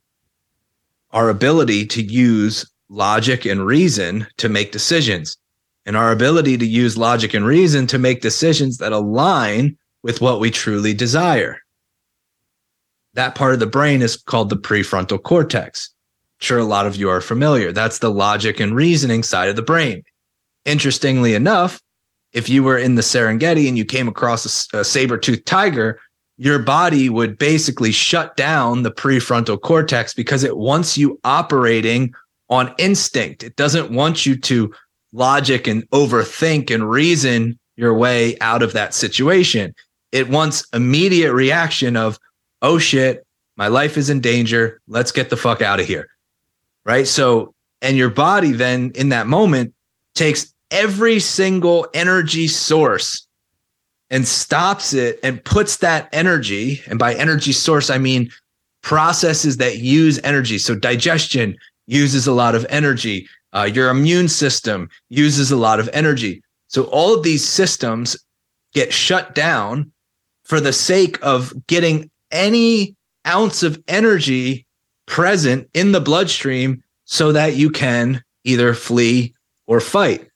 our 1.11 1.29
ability 1.29 1.85
to 1.87 2.01
use 2.01 2.69
logic 2.89 3.45
and 3.45 3.65
reason 3.65 4.27
to 4.37 4.49
make 4.49 4.71
decisions 4.71 5.37
and 5.85 5.95
our 5.95 6.11
ability 6.11 6.57
to 6.57 6.65
use 6.65 6.97
logic 6.97 7.33
and 7.33 7.45
reason 7.45 7.87
to 7.87 7.99
make 7.99 8.21
decisions 8.21 8.77
that 8.77 8.91
align 8.91 9.77
with 10.03 10.21
what 10.21 10.39
we 10.39 10.51
truly 10.51 10.93
desire. 10.93 11.59
That 13.13 13.35
part 13.35 13.53
of 13.53 13.59
the 13.59 13.65
brain 13.65 14.01
is 14.01 14.17
called 14.17 14.49
the 14.49 14.57
prefrontal 14.57 15.21
cortex 15.21 15.91
sure 16.39 16.57
a 16.57 16.65
lot 16.65 16.87
of 16.87 16.95
you 16.95 17.09
are 17.09 17.21
familiar. 17.21 17.71
That's 17.71 17.99
the 17.99 18.11
logic 18.11 18.59
and 18.59 18.75
reasoning 18.75 19.23
side 19.23 19.49
of 19.49 19.55
the 19.55 19.61
brain. 19.61 20.03
Interestingly 20.65 21.35
enough, 21.35 21.81
if 22.33 22.49
you 22.49 22.63
were 22.63 22.77
in 22.77 22.95
the 22.95 23.01
Serengeti 23.01 23.67
and 23.67 23.77
you 23.77 23.85
came 23.85 24.07
across 24.07 24.71
a, 24.73 24.79
a 24.79 24.85
saber-toothed 24.85 25.45
tiger, 25.45 25.99
your 26.37 26.59
body 26.59 27.09
would 27.09 27.37
basically 27.37 27.91
shut 27.91 28.37
down 28.37 28.83
the 28.83 28.91
prefrontal 28.91 29.59
cortex 29.59 30.13
because 30.13 30.43
it 30.43 30.57
wants 30.57 30.97
you 30.97 31.19
operating 31.23 32.13
on 32.49 32.73
instinct. 32.77 33.43
It 33.43 33.55
doesn't 33.55 33.91
want 33.91 34.25
you 34.25 34.35
to 34.37 34.73
logic 35.11 35.67
and 35.67 35.89
overthink 35.89 36.73
and 36.73 36.89
reason 36.89 37.59
your 37.75 37.93
way 37.93 38.37
out 38.39 38.63
of 38.63 38.73
that 38.73 38.93
situation. 38.93 39.73
It 40.11 40.29
wants 40.29 40.67
immediate 40.73 41.33
reaction 41.33 41.95
of, 41.95 42.19
oh 42.61 42.79
shit, 42.79 43.25
my 43.55 43.67
life 43.67 43.97
is 43.97 44.09
in 44.09 44.21
danger. 44.21 44.81
Let's 44.87 45.11
get 45.11 45.29
the 45.29 45.37
fuck 45.37 45.61
out 45.61 45.79
of 45.79 45.85
here 45.85 46.07
right? 46.89 47.07
So, 47.07 47.53
and 47.81 47.95
your 47.95 48.09
body 48.09 48.51
then 48.51 48.91
in 48.95 49.09
that 49.09 49.27
moment 49.27 49.73
takes 50.15 50.53
every 50.71 51.19
single 51.19 51.87
energy 51.93 52.47
source 52.47 53.27
and 54.09 54.27
stops 54.27 54.93
it 54.93 55.19
and 55.21 55.43
puts 55.45 55.77
that 55.77 56.09
energy, 56.11 56.81
and 56.87 56.97
by 56.97 57.13
energy 57.13 57.51
source, 57.51 57.91
I 57.91 57.99
mean 57.99 58.31
processes 58.81 59.57
that 59.57 59.77
use 59.77 60.19
energy. 60.23 60.57
So, 60.57 60.75
digestion 60.75 61.55
uses 61.89 62.27
a 62.27 62.31
lot 62.31 62.55
of 62.55 62.65
energy, 62.69 63.27
uh, 63.53 63.69
your 63.71 63.89
immune 63.89 64.27
system 64.27 64.89
uses 65.09 65.51
a 65.51 65.57
lot 65.57 65.79
of 65.79 65.89
energy. 65.91 66.41
So, 66.67 66.83
all 66.85 67.15
of 67.15 67.23
these 67.23 67.47
systems 67.47 68.15
get 68.73 68.93
shut 68.93 69.33
down 69.33 69.91
for 70.43 70.59
the 70.59 70.73
sake 70.73 71.17
of 71.23 71.53
getting 71.67 72.09
any 72.31 72.95
ounce 73.25 73.63
of 73.63 73.81
energy 73.87 74.65
present 75.07 75.67
in 75.73 75.91
the 75.91 75.99
bloodstream 75.99 76.83
so 77.05 77.31
that 77.31 77.55
you 77.55 77.71
can 77.71 78.23
either 78.43 78.73
flee 78.75 79.33
or 79.65 79.79
fight. 79.79 80.29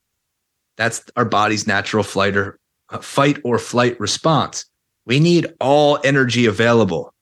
That's 0.76 1.04
our 1.16 1.26
body's 1.26 1.68
natural 1.68 2.04
flight 2.04 2.36
or 2.36 2.58
fight 3.02 3.38
or 3.44 3.60
flight 3.60 4.00
response. 4.00 4.66
We 5.06 5.20
need 5.20 5.54
all 5.60 6.00
energy 6.04 6.48
available. 6.48 7.14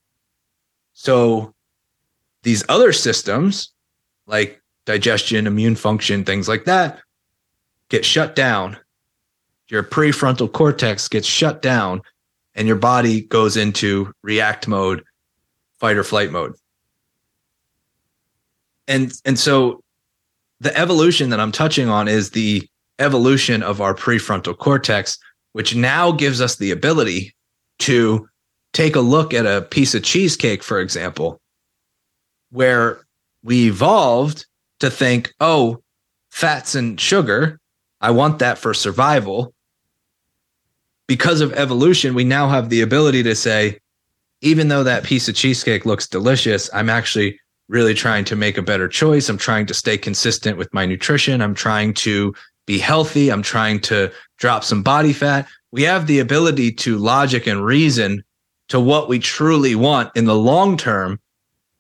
So 0.94 1.54
these 2.44 2.64
other 2.70 2.94
systems, 2.94 3.74
like 4.32 4.62
digestion, 4.86 5.46
immune 5.46 5.76
function, 5.76 6.24
things 6.24 6.48
like 6.48 6.66
that, 6.66 7.00
get 7.90 8.06
shut 8.06 8.36
down. 8.36 8.78
Your 9.68 9.84
prefrontal 9.84 10.52
cortex 10.52 11.08
gets 11.08 11.28
shut 11.28 11.62
down, 11.62 12.02
and 12.56 12.68
your 12.68 12.78
body 12.78 13.22
goes 13.22 13.56
into 13.58 14.12
react 14.24 14.68
mode, 14.68 15.04
fight 15.80 15.98
or 15.98 16.04
flight 16.04 16.32
mode. 16.32 16.56
And 18.88 19.14
and 19.24 19.38
so 19.38 19.84
the 20.60 20.76
evolution 20.78 21.30
that 21.30 21.40
I'm 21.40 21.52
touching 21.52 21.90
on 21.90 22.08
is 22.08 22.32
the 22.32 22.68
evolution 23.00 23.64
of 23.64 23.82
our 23.82 23.94
prefrontal 23.94 24.58
cortex, 24.58 25.18
which 25.54 25.76
now 25.76 26.12
gives 26.12 26.42
us 26.42 26.58
the 26.58 26.72
ability 26.72 27.34
to 27.80 28.28
take 28.74 28.96
a 28.96 29.02
look 29.02 29.34
at 29.34 29.46
a 29.46 29.62
piece 29.64 29.96
of 29.96 30.04
cheesecake, 30.04 30.64
for 30.64 30.80
example, 30.80 31.42
where 32.52 33.06
we 33.44 33.68
evolved 33.68 34.46
to 34.80 34.90
think, 34.90 35.34
oh, 35.40 35.82
fats 36.30 36.76
and 36.76 37.00
sugar, 37.00 37.60
I 38.00 38.12
want 38.12 38.40
that 38.40 38.58
for 38.58 38.74
survival. 38.74 39.54
Because 41.08 41.42
of 41.42 41.54
evolution, 41.54 42.14
we 42.14 42.24
now 42.24 42.48
have 42.48 42.70
the 42.70 42.82
ability 42.82 43.24
to 43.24 43.36
say, 43.36 43.80
even 44.42 44.70
though 44.70 44.84
that 44.84 45.04
piece 45.04 45.28
of 45.28 45.36
cheesecake 45.36 45.86
looks 45.86 46.08
delicious, 46.08 46.70
I'm 46.74 46.90
actually 46.90 47.40
really 47.68 47.94
trying 47.94 48.26
to 48.26 48.36
make 48.36 48.58
a 48.58 48.62
better 48.62 48.88
choice. 48.88 49.30
I'm 49.30 49.38
trying 49.38 49.66
to 49.68 49.74
stay 49.74 49.98
consistent 49.98 50.58
with 50.58 50.74
my 50.74 50.86
nutrition. 50.86 51.42
I'm 51.42 51.56
trying 51.56 51.94
to 51.96 52.34
be 52.66 52.80
healthy. 52.80 53.30
I'm 53.32 53.42
trying 53.42 53.80
to 53.82 54.12
drop 54.38 54.64
some 54.64 54.84
body 54.84 55.14
fat. 55.14 55.48
We 55.72 55.84
have 55.84 56.08
the 56.08 56.20
ability 56.20 56.74
to 56.74 56.98
logic 56.98 57.48
and 57.48 57.64
reason 57.64 58.24
to 58.70 58.80
what 58.80 59.08
we 59.08 59.20
truly 59.20 59.76
want 59.76 60.12
in 60.16 60.26
the 60.26 60.36
long 60.36 60.78
term 60.78 61.20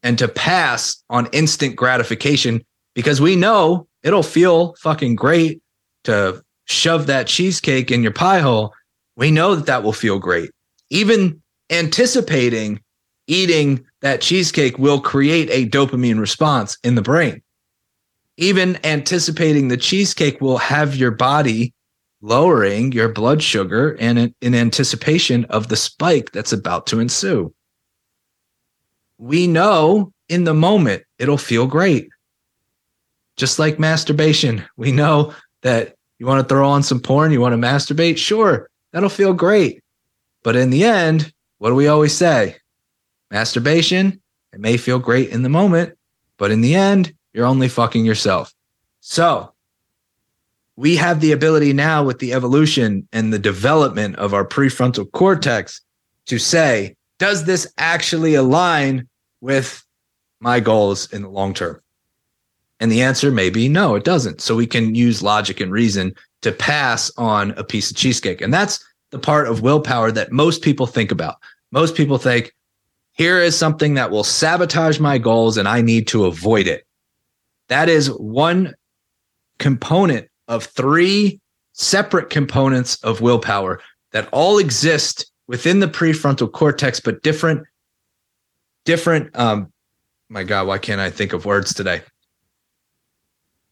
and 0.03 0.17
to 0.17 0.27
pass 0.27 1.03
on 1.09 1.27
instant 1.27 1.75
gratification 1.75 2.63
because 2.95 3.21
we 3.21 3.35
know 3.35 3.87
it'll 4.03 4.23
feel 4.23 4.75
fucking 4.79 5.15
great 5.15 5.61
to 6.03 6.43
shove 6.65 7.07
that 7.07 7.27
cheesecake 7.27 7.91
in 7.91 8.01
your 8.01 8.13
pie 8.13 8.39
hole. 8.39 8.73
We 9.15 9.31
know 9.31 9.55
that 9.55 9.65
that 9.67 9.83
will 9.83 9.93
feel 9.93 10.19
great. 10.19 10.51
Even 10.89 11.41
anticipating 11.69 12.81
eating 13.27 13.85
that 14.01 14.21
cheesecake 14.21 14.77
will 14.77 14.99
create 14.99 15.49
a 15.51 15.69
dopamine 15.69 16.19
response 16.19 16.77
in 16.83 16.95
the 16.95 17.01
brain 17.01 17.41
even 18.41 18.79
anticipating 18.83 19.67
the 19.67 19.77
cheesecake 19.77 20.41
will 20.41 20.57
have 20.57 20.95
your 20.95 21.11
body 21.11 21.73
lowering 22.21 22.91
your 22.91 23.07
blood 23.07 23.41
sugar 23.41 23.95
and 23.99 24.17
in, 24.17 24.35
in 24.41 24.55
anticipation 24.55 25.45
of 25.45 25.67
the 25.67 25.75
spike 25.75 26.31
that's 26.31 26.51
about 26.51 26.87
to 26.87 26.99
ensue. 26.99 27.53
We 29.21 29.45
know 29.45 30.11
in 30.29 30.45
the 30.45 30.53
moment 30.55 31.03
it'll 31.19 31.37
feel 31.37 31.67
great. 31.67 32.09
Just 33.37 33.59
like 33.59 33.77
masturbation, 33.77 34.65
we 34.77 34.91
know 34.91 35.35
that 35.61 35.95
you 36.17 36.25
want 36.25 36.41
to 36.41 36.51
throw 36.51 36.67
on 36.67 36.81
some 36.81 36.99
porn, 36.99 37.31
you 37.31 37.39
want 37.39 37.53
to 37.53 37.57
masturbate, 37.67 38.17
sure, 38.17 38.67
that'll 38.91 39.09
feel 39.09 39.33
great. 39.33 39.83
But 40.41 40.55
in 40.55 40.71
the 40.71 40.83
end, 40.83 41.31
what 41.59 41.69
do 41.69 41.75
we 41.75 41.87
always 41.87 42.17
say? 42.17 42.55
Masturbation, 43.29 44.19
it 44.53 44.59
may 44.59 44.75
feel 44.75 44.97
great 44.97 45.29
in 45.29 45.43
the 45.43 45.49
moment, 45.49 45.95
but 46.37 46.49
in 46.49 46.61
the 46.61 46.73
end, 46.73 47.13
you're 47.31 47.45
only 47.45 47.69
fucking 47.69 48.03
yourself. 48.03 48.51
So 49.01 49.53
we 50.75 50.95
have 50.95 51.21
the 51.21 51.31
ability 51.31 51.73
now 51.73 52.03
with 52.03 52.17
the 52.17 52.33
evolution 52.33 53.07
and 53.13 53.31
the 53.31 53.37
development 53.37 54.15
of 54.15 54.33
our 54.33 54.45
prefrontal 54.45 55.11
cortex 55.11 55.79
to 56.25 56.39
say, 56.39 56.95
does 57.19 57.45
this 57.45 57.71
actually 57.77 58.33
align 58.33 59.07
with 59.41 59.83
my 60.39 60.59
goals 60.59 61.11
in 61.11 61.23
the 61.23 61.29
long 61.29 61.53
term? 61.53 61.81
And 62.79 62.91
the 62.91 63.01
answer 63.01 63.29
may 63.29 63.49
be 63.49 63.69
no, 63.69 63.95
it 63.95 64.03
doesn't. 64.03 64.41
So 64.41 64.55
we 64.55 64.65
can 64.65 64.95
use 64.95 65.21
logic 65.21 65.59
and 65.59 65.71
reason 65.71 66.15
to 66.41 66.51
pass 66.51 67.11
on 67.17 67.51
a 67.51 67.63
piece 67.63 67.91
of 67.91 67.97
cheesecake. 67.97 68.41
And 68.41 68.53
that's 68.53 68.83
the 69.11 69.19
part 69.19 69.47
of 69.47 69.61
willpower 69.61 70.11
that 70.11 70.31
most 70.31 70.61
people 70.63 70.87
think 70.87 71.11
about. 71.11 71.35
Most 71.71 71.95
people 71.95 72.17
think, 72.17 72.53
here 73.11 73.39
is 73.39 73.57
something 73.57 73.93
that 73.95 74.09
will 74.09 74.23
sabotage 74.23 74.99
my 74.99 75.17
goals 75.17 75.57
and 75.57 75.67
I 75.67 75.81
need 75.81 76.07
to 76.07 76.25
avoid 76.25 76.65
it. 76.65 76.87
That 77.67 77.87
is 77.87 78.07
one 78.07 78.73
component 79.59 80.27
of 80.47 80.63
three 80.63 81.39
separate 81.73 82.29
components 82.29 82.95
of 83.03 83.21
willpower 83.21 83.79
that 84.11 84.27
all 84.31 84.57
exist 84.57 85.31
within 85.47 85.79
the 85.79 85.87
prefrontal 85.87 86.51
cortex, 86.51 86.99
but 86.99 87.21
different, 87.21 87.65
different. 88.85 89.37
Um, 89.37 89.71
my 90.29 90.43
God, 90.43 90.67
why 90.67 90.77
can't 90.77 91.01
I 91.01 91.09
think 91.09 91.33
of 91.33 91.45
words 91.45 91.73
today? 91.73 92.01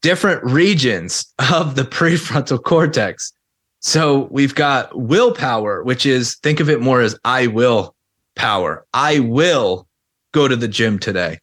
Different 0.02 0.42
regions 0.44 1.32
of 1.52 1.74
the 1.74 1.82
prefrontal 1.84 2.62
cortex. 2.62 3.32
So 3.80 4.28
we've 4.30 4.54
got 4.54 4.96
willpower, 4.98 5.82
which 5.82 6.04
is 6.04 6.36
think 6.36 6.60
of 6.60 6.68
it 6.68 6.80
more 6.80 7.00
as 7.00 7.18
I 7.24 7.46
will 7.46 7.94
power. 8.36 8.84
I 8.92 9.20
will 9.20 9.86
go 10.32 10.48
to 10.48 10.56
the 10.56 10.68
gym 10.68 10.98
today. 10.98 11.38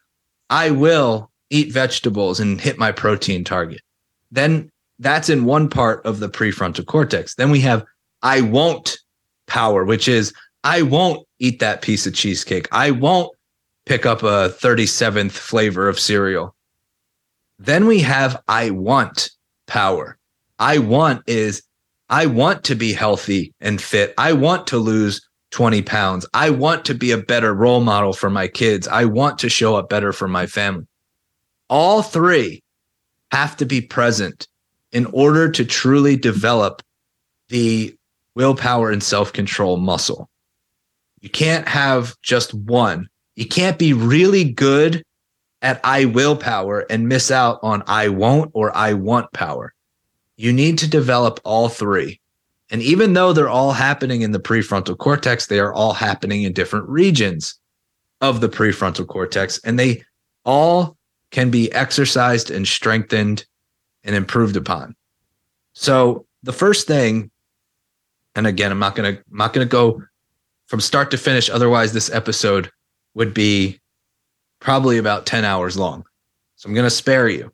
I 0.50 0.72
will 0.72 1.32
eat 1.50 1.72
vegetables 1.72 2.40
and 2.40 2.62
hit 2.62 2.78
my 2.78 2.92
protein 2.92 3.44
target. 3.44 3.82
Then 4.32 4.70
that's 5.00 5.30
in 5.30 5.46
one 5.46 5.70
part 5.70 6.06
of 6.06 6.20
the 6.20 6.30
prefrontal 6.30 6.86
cortex. 6.86 7.36
Then 7.36 7.52
we 7.52 7.60
have 7.62 7.84
I 8.22 8.42
won't 8.42 8.98
power, 9.48 9.86
which 9.86 10.08
is 10.08 10.34
I 10.64 10.82
won't 10.82 11.26
eat 11.40 11.60
that 11.60 11.82
piece 11.82 12.08
of 12.08 12.14
cheesecake. 12.14 12.68
I 12.72 12.92
won't 12.92 13.32
pick 13.88 14.06
up 14.06 14.22
a 14.22 14.50
37th 14.50 15.32
flavor 15.32 15.88
of 15.88 16.00
cereal. 16.00 16.56
Then 17.58 17.88
we 17.88 18.00
have 18.02 18.42
I 18.48 18.70
want 18.70 19.32
power. 19.66 20.18
I 20.60 20.80
want 20.80 21.24
is 21.28 21.64
I 22.10 22.26
want 22.26 22.64
to 22.66 22.76
be 22.76 22.94
healthy 22.94 23.54
and 23.60 23.82
fit. 23.82 24.14
I 24.18 24.34
want 24.34 24.68
to 24.68 24.78
lose 24.78 25.22
20 25.52 25.82
pounds. 25.82 26.26
I 26.34 26.50
want 26.50 26.86
to 26.86 26.94
be 26.94 27.12
a 27.12 27.18
better 27.18 27.54
role 27.54 27.82
model 27.82 28.14
for 28.14 28.30
my 28.30 28.48
kids. 28.48 28.88
I 28.88 29.06
want 29.06 29.40
to 29.40 29.50
show 29.50 29.76
up 29.76 29.90
better 29.90 30.14
for 30.14 30.28
my 30.28 30.46
family. 30.46 30.86
All 31.70 32.02
three 32.02 32.64
have 33.32 33.58
to 33.58 33.66
be 33.66 33.82
present 33.82 34.48
in 34.92 35.06
order 35.08 35.50
to 35.52 35.66
truly 35.66 36.16
develop 36.16 36.82
the 37.50 37.96
willpower 38.36 38.92
and 38.92 39.04
self 39.04 39.34
control 39.34 39.78
muscle. 39.78 40.30
You 41.22 41.30
can't 41.30 41.68
have 41.68 42.16
just 42.22 42.54
one. 42.54 43.08
You 43.38 43.46
can't 43.46 43.78
be 43.78 43.94
really 43.94 44.44
good 44.44 45.06
at 45.62 45.80
I 45.84 46.06
willpower 46.06 46.88
and 46.90 47.08
miss 47.08 47.30
out 47.30 47.60
on 47.62 47.84
I 47.86 48.10
won't 48.10 48.50
or 48.56 48.76
I 48.76 48.94
want 48.94 49.32
power. 49.32 49.76
You 50.38 50.52
need 50.52 50.80
to 50.80 50.90
develop 50.90 51.40
all 51.44 51.70
three. 51.70 52.20
And 52.72 52.82
even 52.82 53.14
though 53.14 53.34
they're 53.34 53.48
all 53.48 53.74
happening 53.74 54.24
in 54.24 54.32
the 54.32 54.40
prefrontal 54.40 54.98
cortex, 54.98 55.46
they 55.46 55.60
are 55.60 55.72
all 55.72 55.94
happening 55.94 56.44
in 56.44 56.54
different 56.54 56.90
regions 56.90 57.60
of 58.22 58.42
the 58.42 58.50
prefrontal 58.50 59.06
cortex. 59.06 59.60
And 59.64 59.78
they 59.78 60.04
all 60.44 60.98
can 61.30 61.52
be 61.52 61.72
exercised 61.74 62.50
and 62.50 62.68
strengthened 62.68 63.46
and 64.04 64.16
improved 64.16 64.58
upon. 64.58 64.96
So 65.74 66.26
the 66.42 66.54
first 66.54 66.88
thing, 66.88 67.30
and 68.34 68.48
again, 68.48 68.72
I'm 68.72 68.80
not 68.80 68.96
gonna 68.96 69.10
I'm 69.10 69.38
not 69.38 69.54
gonna 69.54 69.68
go 69.68 70.02
from 70.66 70.80
start 70.80 71.12
to 71.12 71.18
finish. 71.18 71.52
Otherwise, 71.52 71.94
this 71.94 72.12
episode 72.12 72.72
would 73.18 73.34
be 73.34 73.80
probably 74.60 75.00
about 75.00 75.26
10 75.26 75.44
hours 75.44 75.76
long. 75.76 76.06
So 76.56 76.70
I'm 76.70 76.76
gonna 76.76 76.92
spare 76.92 77.28
you. 77.28 77.52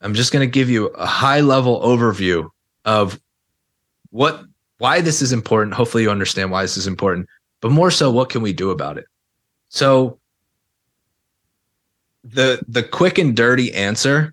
I'm 0.00 0.14
just 0.14 0.32
gonna 0.32 0.46
give 0.46 0.70
you 0.70 0.86
a 0.86 1.04
high 1.04 1.40
level 1.40 1.80
overview 1.80 2.48
of 2.84 3.20
what 4.10 4.44
why 4.78 5.00
this 5.00 5.20
is 5.20 5.32
important. 5.32 5.74
Hopefully 5.74 6.04
you 6.04 6.10
understand 6.12 6.52
why 6.52 6.62
this 6.62 6.76
is 6.76 6.86
important, 6.86 7.28
but 7.60 7.72
more 7.72 7.90
so 7.90 8.12
what 8.12 8.28
can 8.28 8.40
we 8.40 8.52
do 8.52 8.70
about 8.70 8.98
it? 8.98 9.06
So 9.68 10.20
the 12.22 12.64
the 12.68 12.84
quick 12.84 13.18
and 13.18 13.36
dirty 13.36 13.74
answer 13.74 14.32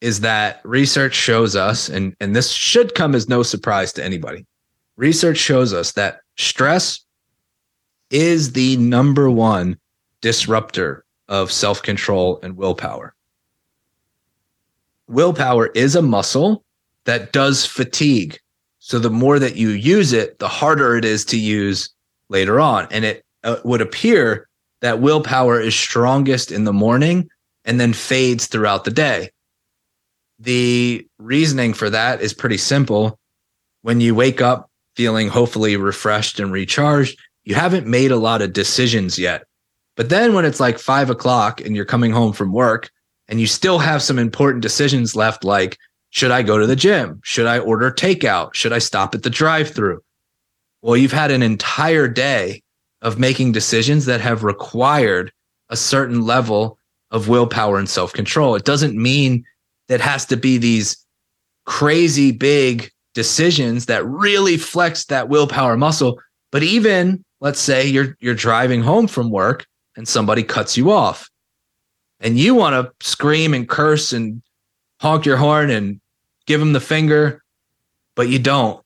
is 0.00 0.20
that 0.20 0.60
research 0.64 1.14
shows 1.14 1.54
us 1.54 1.88
and 1.88 2.16
and 2.18 2.34
this 2.34 2.50
should 2.50 2.96
come 2.96 3.14
as 3.14 3.28
no 3.28 3.44
surprise 3.44 3.92
to 3.92 4.04
anybody 4.04 4.44
research 4.96 5.38
shows 5.38 5.72
us 5.72 5.92
that 5.92 6.20
stress 6.36 7.04
is 8.10 8.52
the 8.52 8.76
number 8.76 9.30
one 9.30 9.78
disruptor 10.20 11.04
of 11.28 11.50
self-control 11.50 12.40
and 12.42 12.56
willpower 12.56 13.14
willpower 15.08 15.68
is 15.68 15.94
a 15.96 16.02
muscle 16.02 16.64
that 17.04 17.32
does 17.32 17.64
fatigue 17.64 18.38
so 18.78 18.98
the 18.98 19.10
more 19.10 19.38
that 19.38 19.56
you 19.56 19.70
use 19.70 20.12
it 20.12 20.38
the 20.38 20.48
harder 20.48 20.96
it 20.96 21.04
is 21.04 21.24
to 21.24 21.38
use 21.38 21.90
later 22.28 22.60
on 22.60 22.86
and 22.90 23.04
it 23.04 23.24
uh, 23.44 23.56
would 23.64 23.80
appear 23.80 24.48
that 24.80 25.00
willpower 25.00 25.60
is 25.60 25.74
strongest 25.74 26.50
in 26.50 26.64
the 26.64 26.72
morning 26.72 27.28
and 27.64 27.78
then 27.78 27.92
fades 27.92 28.46
throughout 28.46 28.84
the 28.84 28.90
day. 28.90 29.30
The 30.38 31.06
reasoning 31.18 31.74
for 31.74 31.90
that 31.90 32.22
is 32.22 32.32
pretty 32.32 32.56
simple. 32.56 33.18
When 33.82 34.00
you 34.00 34.14
wake 34.14 34.40
up 34.40 34.70
feeling 34.96 35.28
hopefully 35.28 35.76
refreshed 35.76 36.40
and 36.40 36.52
recharged. 36.52 37.18
You 37.44 37.54
haven't 37.54 37.86
made 37.86 38.10
a 38.10 38.16
lot 38.16 38.42
of 38.42 38.52
decisions 38.52 39.18
yet. 39.18 39.44
But 39.96 40.08
then 40.08 40.34
when 40.34 40.44
it's 40.44 40.60
like 40.60 40.78
five 40.78 41.10
o'clock 41.10 41.60
and 41.60 41.74
you're 41.74 41.84
coming 41.84 42.12
home 42.12 42.32
from 42.32 42.52
work 42.52 42.90
and 43.28 43.40
you 43.40 43.46
still 43.46 43.78
have 43.78 44.02
some 44.02 44.18
important 44.18 44.62
decisions 44.62 45.16
left, 45.16 45.44
like 45.44 45.78
should 46.10 46.30
I 46.30 46.42
go 46.42 46.58
to 46.58 46.66
the 46.66 46.76
gym? 46.76 47.20
Should 47.22 47.46
I 47.46 47.58
order 47.58 47.90
takeout? 47.90 48.54
Should 48.54 48.72
I 48.72 48.78
stop 48.78 49.14
at 49.14 49.22
the 49.22 49.30
drive 49.30 49.70
through? 49.70 50.02
Well, 50.82 50.96
you've 50.96 51.12
had 51.12 51.30
an 51.30 51.42
entire 51.42 52.08
day 52.08 52.62
of 53.02 53.18
making 53.18 53.52
decisions 53.52 54.06
that 54.06 54.20
have 54.20 54.44
required 54.44 55.32
a 55.68 55.76
certain 55.76 56.22
level 56.22 56.78
of 57.10 57.28
willpower 57.28 57.78
and 57.78 57.88
self 57.88 58.12
control. 58.12 58.54
It 58.54 58.64
doesn't 58.64 59.00
mean 59.00 59.44
that 59.88 60.00
has 60.00 60.26
to 60.26 60.36
be 60.36 60.58
these 60.58 60.96
crazy 61.66 62.32
big 62.32 62.90
decisions 63.14 63.86
that 63.86 64.06
really 64.06 64.56
flex 64.56 65.04
that 65.06 65.28
willpower 65.28 65.76
muscle. 65.76 66.20
But 66.52 66.62
even 66.62 67.24
let's 67.40 67.60
say 67.60 67.86
you're 67.86 68.16
you're 68.20 68.34
driving 68.34 68.82
home 68.82 69.06
from 69.06 69.30
work 69.30 69.66
and 69.96 70.06
somebody 70.06 70.42
cuts 70.42 70.76
you 70.76 70.90
off. 70.90 71.28
And 72.20 72.38
you 72.38 72.54
want 72.54 72.74
to 72.74 73.06
scream 73.06 73.54
and 73.54 73.68
curse 73.68 74.12
and 74.12 74.42
honk 75.00 75.24
your 75.24 75.38
horn 75.38 75.70
and 75.70 76.00
give 76.46 76.60
them 76.60 76.74
the 76.74 76.80
finger, 76.80 77.42
but 78.14 78.28
you 78.28 78.38
don't. 78.38 78.84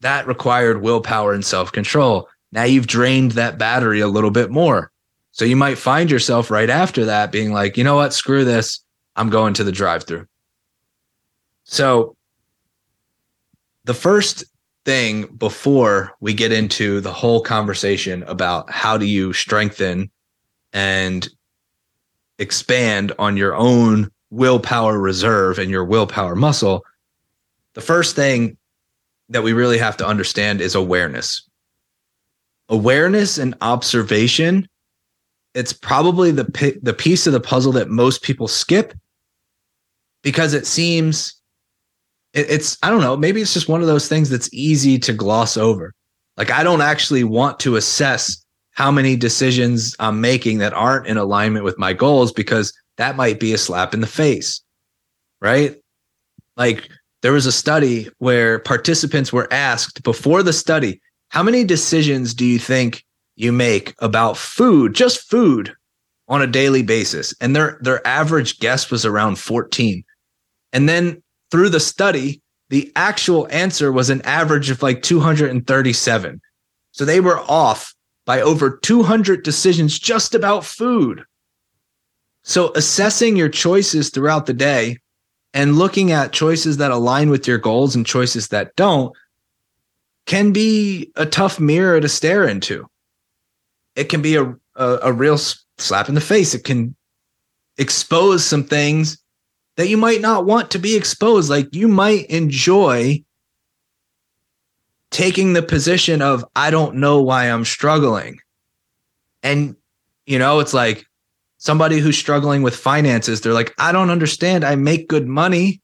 That 0.00 0.26
required 0.26 0.82
willpower 0.82 1.32
and 1.32 1.44
self-control. 1.44 2.28
Now 2.52 2.64
you've 2.64 2.86
drained 2.86 3.32
that 3.32 3.56
battery 3.56 4.00
a 4.00 4.08
little 4.08 4.30
bit 4.30 4.50
more. 4.50 4.90
So 5.32 5.44
you 5.44 5.56
might 5.56 5.78
find 5.78 6.10
yourself 6.10 6.50
right 6.50 6.70
after 6.70 7.06
that 7.06 7.32
being 7.32 7.52
like, 7.52 7.76
you 7.76 7.84
know 7.84 7.96
what, 7.96 8.12
screw 8.12 8.44
this. 8.44 8.80
I'm 9.16 9.30
going 9.30 9.54
to 9.54 9.64
the 9.64 9.72
drive 9.72 10.04
through. 10.04 10.26
So 11.64 12.16
the 13.84 13.94
first 13.94 14.44
thing 14.84 15.26
before 15.36 16.12
we 16.20 16.34
get 16.34 16.52
into 16.52 17.00
the 17.00 17.12
whole 17.12 17.40
conversation 17.40 18.22
about 18.24 18.70
how 18.70 18.98
do 18.98 19.06
you 19.06 19.32
strengthen 19.32 20.10
and 20.72 21.28
expand 22.38 23.12
on 23.18 23.36
your 23.36 23.54
own 23.54 24.10
willpower 24.30 24.98
reserve 24.98 25.58
and 25.58 25.70
your 25.70 25.84
willpower 25.84 26.34
muscle, 26.34 26.84
the 27.74 27.80
first 27.80 28.16
thing 28.16 28.56
that 29.28 29.42
we 29.42 29.52
really 29.52 29.78
have 29.78 29.96
to 29.96 30.06
understand 30.06 30.60
is 30.60 30.74
awareness. 30.74 31.48
Awareness 32.68 33.38
and 33.38 33.54
observation, 33.60 34.68
it's 35.54 35.72
probably 35.72 36.30
the 36.30 36.78
the 36.82 36.94
piece 36.94 37.26
of 37.26 37.32
the 37.32 37.40
puzzle 37.40 37.72
that 37.72 37.88
most 37.88 38.22
people 38.22 38.48
skip 38.48 38.94
because 40.22 40.54
it 40.54 40.66
seems 40.66 41.40
it, 42.34 42.50
it's 42.50 42.76
I 42.82 42.90
don't 42.90 43.00
know, 43.00 43.16
maybe 43.16 43.40
it's 43.40 43.54
just 43.54 43.68
one 43.68 43.80
of 43.80 43.86
those 43.86 44.08
things 44.08 44.28
that's 44.28 44.52
easy 44.52 44.98
to 44.98 45.12
gloss 45.12 45.56
over. 45.56 45.94
Like 46.36 46.50
I 46.50 46.62
don't 46.62 46.82
actually 46.82 47.24
want 47.24 47.60
to 47.60 47.76
assess 47.76 48.44
how 48.72 48.90
many 48.90 49.16
decisions 49.16 49.94
I'm 50.00 50.20
making 50.20 50.58
that 50.58 50.74
aren't 50.74 51.06
in 51.06 51.16
alignment 51.16 51.64
with 51.64 51.78
my 51.78 51.92
goals 51.92 52.32
because 52.32 52.72
that 52.96 53.16
might 53.16 53.40
be 53.40 53.52
a 53.52 53.58
slap 53.58 53.94
in 53.94 54.00
the 54.00 54.06
face. 54.06 54.60
Right? 55.40 55.76
Like 56.56 56.88
there 57.22 57.32
was 57.32 57.46
a 57.46 57.52
study 57.52 58.08
where 58.18 58.58
participants 58.58 59.32
were 59.32 59.52
asked 59.52 60.02
before 60.02 60.42
the 60.42 60.52
study, 60.52 61.00
how 61.28 61.42
many 61.42 61.64
decisions 61.64 62.34
do 62.34 62.44
you 62.44 62.58
think 62.58 63.04
you 63.36 63.52
make 63.52 63.94
about 63.98 64.36
food, 64.36 64.94
just 64.94 65.28
food 65.30 65.72
on 66.28 66.42
a 66.42 66.46
daily 66.46 66.82
basis? 66.82 67.34
And 67.40 67.54
their 67.54 67.78
their 67.80 68.06
average 68.06 68.58
guess 68.58 68.90
was 68.90 69.06
around 69.06 69.38
14. 69.38 70.04
And 70.72 70.88
then 70.88 71.22
through 71.54 71.68
the 71.68 71.78
study, 71.78 72.42
the 72.70 72.90
actual 72.96 73.46
answer 73.48 73.92
was 73.92 74.10
an 74.10 74.20
average 74.22 74.70
of 74.70 74.82
like 74.82 75.02
237. 75.02 76.40
So 76.90 77.04
they 77.04 77.20
were 77.20 77.38
off 77.38 77.94
by 78.26 78.40
over 78.40 78.76
200 78.78 79.44
decisions 79.44 79.96
just 79.96 80.34
about 80.34 80.64
food. 80.64 81.22
So 82.42 82.72
assessing 82.74 83.36
your 83.36 83.48
choices 83.48 84.10
throughout 84.10 84.46
the 84.46 84.52
day 84.52 84.98
and 85.52 85.76
looking 85.78 86.10
at 86.10 86.32
choices 86.32 86.78
that 86.78 86.90
align 86.90 87.30
with 87.30 87.46
your 87.46 87.58
goals 87.58 87.94
and 87.94 88.04
choices 88.04 88.48
that 88.48 88.74
don't 88.74 89.16
can 90.26 90.52
be 90.52 91.12
a 91.14 91.24
tough 91.24 91.60
mirror 91.60 92.00
to 92.00 92.08
stare 92.08 92.48
into. 92.48 92.84
It 93.94 94.08
can 94.08 94.22
be 94.22 94.34
a, 94.34 94.56
a, 94.74 94.98
a 95.02 95.12
real 95.12 95.38
slap 95.38 96.08
in 96.08 96.16
the 96.16 96.20
face. 96.20 96.52
It 96.52 96.64
can 96.64 96.96
expose 97.78 98.44
some 98.44 98.64
things 98.64 99.18
that 99.76 99.88
you 99.88 99.96
might 99.96 100.20
not 100.20 100.44
want 100.44 100.70
to 100.70 100.78
be 100.78 100.96
exposed. 100.96 101.50
Like 101.50 101.74
you 101.74 101.88
might 101.88 102.26
enjoy 102.26 103.24
taking 105.10 105.52
the 105.52 105.62
position 105.62 106.22
of, 106.22 106.44
I 106.56 106.70
don't 106.70 106.96
know 106.96 107.22
why 107.22 107.44
I'm 107.44 107.64
struggling. 107.64 108.38
And, 109.42 109.76
you 110.26 110.38
know, 110.38 110.60
it's 110.60 110.74
like 110.74 111.06
somebody 111.58 111.98
who's 111.98 112.18
struggling 112.18 112.62
with 112.62 112.76
finances, 112.76 113.40
they're 113.40 113.52
like, 113.52 113.74
I 113.78 113.92
don't 113.92 114.10
understand. 114.10 114.64
I 114.64 114.74
make 114.74 115.08
good 115.08 115.26
money. 115.26 115.80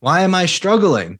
Why 0.00 0.20
am 0.20 0.34
I 0.34 0.46
struggling? 0.46 1.18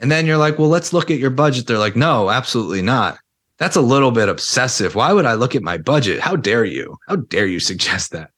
And 0.00 0.10
then 0.10 0.26
you're 0.26 0.36
like, 0.36 0.58
well, 0.58 0.68
let's 0.68 0.92
look 0.92 1.10
at 1.10 1.18
your 1.18 1.30
budget. 1.30 1.66
They're 1.66 1.78
like, 1.78 1.96
no, 1.96 2.30
absolutely 2.30 2.82
not. 2.82 3.18
That's 3.58 3.76
a 3.76 3.82
little 3.82 4.10
bit 4.10 4.28
obsessive. 4.28 4.94
Why 4.94 5.12
would 5.12 5.26
I 5.26 5.34
look 5.34 5.54
at 5.54 5.62
my 5.62 5.76
budget? 5.76 6.20
How 6.20 6.36
dare 6.36 6.64
you? 6.64 6.96
How 7.06 7.16
dare 7.16 7.46
you 7.46 7.60
suggest 7.60 8.10
that? 8.12 8.30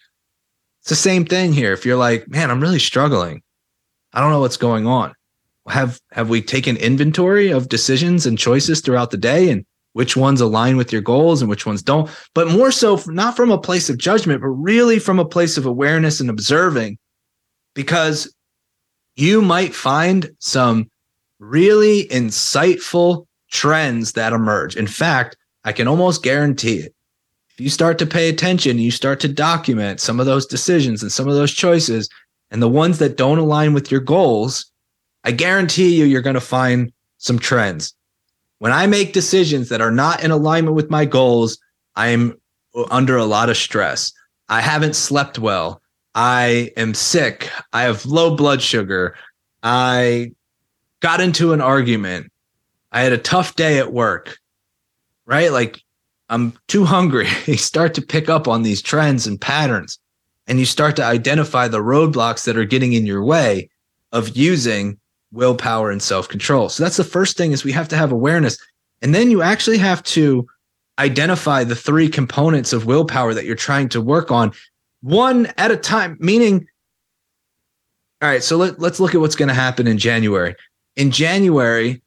It's 0.82 0.88
the 0.90 0.96
same 0.96 1.24
thing 1.24 1.52
here. 1.52 1.72
If 1.72 1.86
you're 1.86 1.96
like, 1.96 2.28
man, 2.28 2.50
I'm 2.50 2.60
really 2.60 2.80
struggling. 2.80 3.40
I 4.12 4.20
don't 4.20 4.32
know 4.32 4.40
what's 4.40 4.56
going 4.56 4.84
on. 4.84 5.14
Have 5.68 6.00
have 6.10 6.28
we 6.28 6.42
taken 6.42 6.76
inventory 6.76 7.52
of 7.52 7.68
decisions 7.68 8.26
and 8.26 8.36
choices 8.36 8.80
throughout 8.80 9.12
the 9.12 9.16
day 9.16 9.48
and 9.48 9.64
which 9.92 10.16
ones 10.16 10.40
align 10.40 10.76
with 10.76 10.90
your 10.90 11.00
goals 11.00 11.40
and 11.40 11.48
which 11.48 11.66
ones 11.66 11.84
don't? 11.84 12.10
But 12.34 12.48
more 12.48 12.72
so 12.72 13.00
not 13.06 13.36
from 13.36 13.52
a 13.52 13.60
place 13.60 13.88
of 13.88 13.96
judgment, 13.96 14.40
but 14.40 14.48
really 14.48 14.98
from 14.98 15.20
a 15.20 15.24
place 15.24 15.56
of 15.56 15.66
awareness 15.66 16.18
and 16.18 16.28
observing 16.28 16.98
because 17.74 18.34
you 19.14 19.40
might 19.40 19.76
find 19.76 20.32
some 20.40 20.90
really 21.38 22.08
insightful 22.08 23.26
trends 23.52 24.14
that 24.14 24.32
emerge. 24.32 24.74
In 24.74 24.88
fact, 24.88 25.36
I 25.62 25.70
can 25.70 25.86
almost 25.86 26.24
guarantee 26.24 26.78
it 26.78 26.92
you 27.58 27.70
start 27.70 27.98
to 27.98 28.06
pay 28.06 28.28
attention, 28.28 28.78
you 28.78 28.90
start 28.90 29.20
to 29.20 29.28
document 29.28 30.00
some 30.00 30.20
of 30.20 30.26
those 30.26 30.46
decisions 30.46 31.02
and 31.02 31.12
some 31.12 31.28
of 31.28 31.34
those 31.34 31.52
choices 31.52 32.08
and 32.52 32.60
the 32.60 32.68
ones 32.68 32.98
that 32.98 33.16
don't 33.16 33.38
align 33.38 33.72
with 33.72 33.90
your 33.90 34.00
goals, 34.00 34.70
I 35.24 35.32
guarantee 35.32 35.96
you, 35.96 36.04
you're 36.04 36.20
going 36.20 36.34
to 36.34 36.40
find 36.40 36.92
some 37.16 37.38
trends. 37.38 37.94
When 38.58 38.72
I 38.72 38.86
make 38.86 39.14
decisions 39.14 39.70
that 39.70 39.80
are 39.80 39.90
not 39.90 40.22
in 40.22 40.30
alignment 40.30 40.76
with 40.76 40.90
my 40.90 41.06
goals, 41.06 41.58
I'm 41.96 42.38
uh, 42.74 42.84
under 42.90 43.16
a 43.16 43.24
lot 43.24 43.48
of 43.48 43.56
stress. 43.56 44.12
I 44.50 44.60
haven't 44.60 44.96
slept 44.96 45.38
well. 45.38 45.80
I 46.14 46.72
am 46.76 46.92
sick. 46.92 47.50
I 47.72 47.82
have 47.82 48.04
low 48.04 48.36
blood 48.36 48.60
sugar. 48.60 49.16
I 49.62 50.32
got 51.00 51.22
into 51.22 51.54
an 51.54 51.62
argument. 51.62 52.30
I 52.92 53.00
had 53.00 53.12
a 53.12 53.18
tough 53.18 53.56
day 53.56 53.78
at 53.78 53.94
work, 53.94 54.36
right? 55.24 55.50
Like 55.50 55.80
I'm 56.28 56.56
too 56.68 56.84
hungry. 56.84 57.28
you 57.46 57.56
start 57.56 57.94
to 57.94 58.02
pick 58.02 58.28
up 58.28 58.48
on 58.48 58.62
these 58.62 58.82
trends 58.82 59.26
and 59.26 59.40
patterns, 59.40 59.98
and 60.46 60.58
you 60.58 60.64
start 60.64 60.96
to 60.96 61.04
identify 61.04 61.68
the 61.68 61.80
roadblocks 61.80 62.44
that 62.44 62.56
are 62.56 62.64
getting 62.64 62.92
in 62.92 63.06
your 63.06 63.24
way 63.24 63.70
of 64.12 64.36
using 64.36 64.98
willpower 65.32 65.90
and 65.90 66.02
self-control. 66.02 66.68
So 66.68 66.82
that's 66.82 66.98
the 66.98 67.04
first 67.04 67.36
thing 67.36 67.52
is 67.52 67.64
we 67.64 67.72
have 67.72 67.88
to 67.88 67.96
have 67.96 68.12
awareness. 68.12 68.58
And 69.00 69.14
then 69.14 69.30
you 69.30 69.42
actually 69.42 69.78
have 69.78 70.02
to 70.04 70.46
identify 70.98 71.64
the 71.64 71.74
three 71.74 72.08
components 72.08 72.72
of 72.72 72.84
willpower 72.84 73.32
that 73.34 73.46
you're 73.46 73.56
trying 73.56 73.88
to 73.90 74.00
work 74.00 74.30
on 74.30 74.52
one 75.00 75.46
at 75.56 75.70
a 75.70 75.76
time, 75.76 76.16
meaning 76.20 76.68
all 78.22 78.28
right, 78.28 78.42
so 78.42 78.56
let, 78.56 78.78
let's 78.78 79.00
look 79.00 79.16
at 79.16 79.20
what's 79.20 79.34
going 79.34 79.48
to 79.48 79.54
happen 79.54 79.88
in 79.88 79.98
January. 79.98 80.54
In 80.94 81.10
January, 81.10 82.02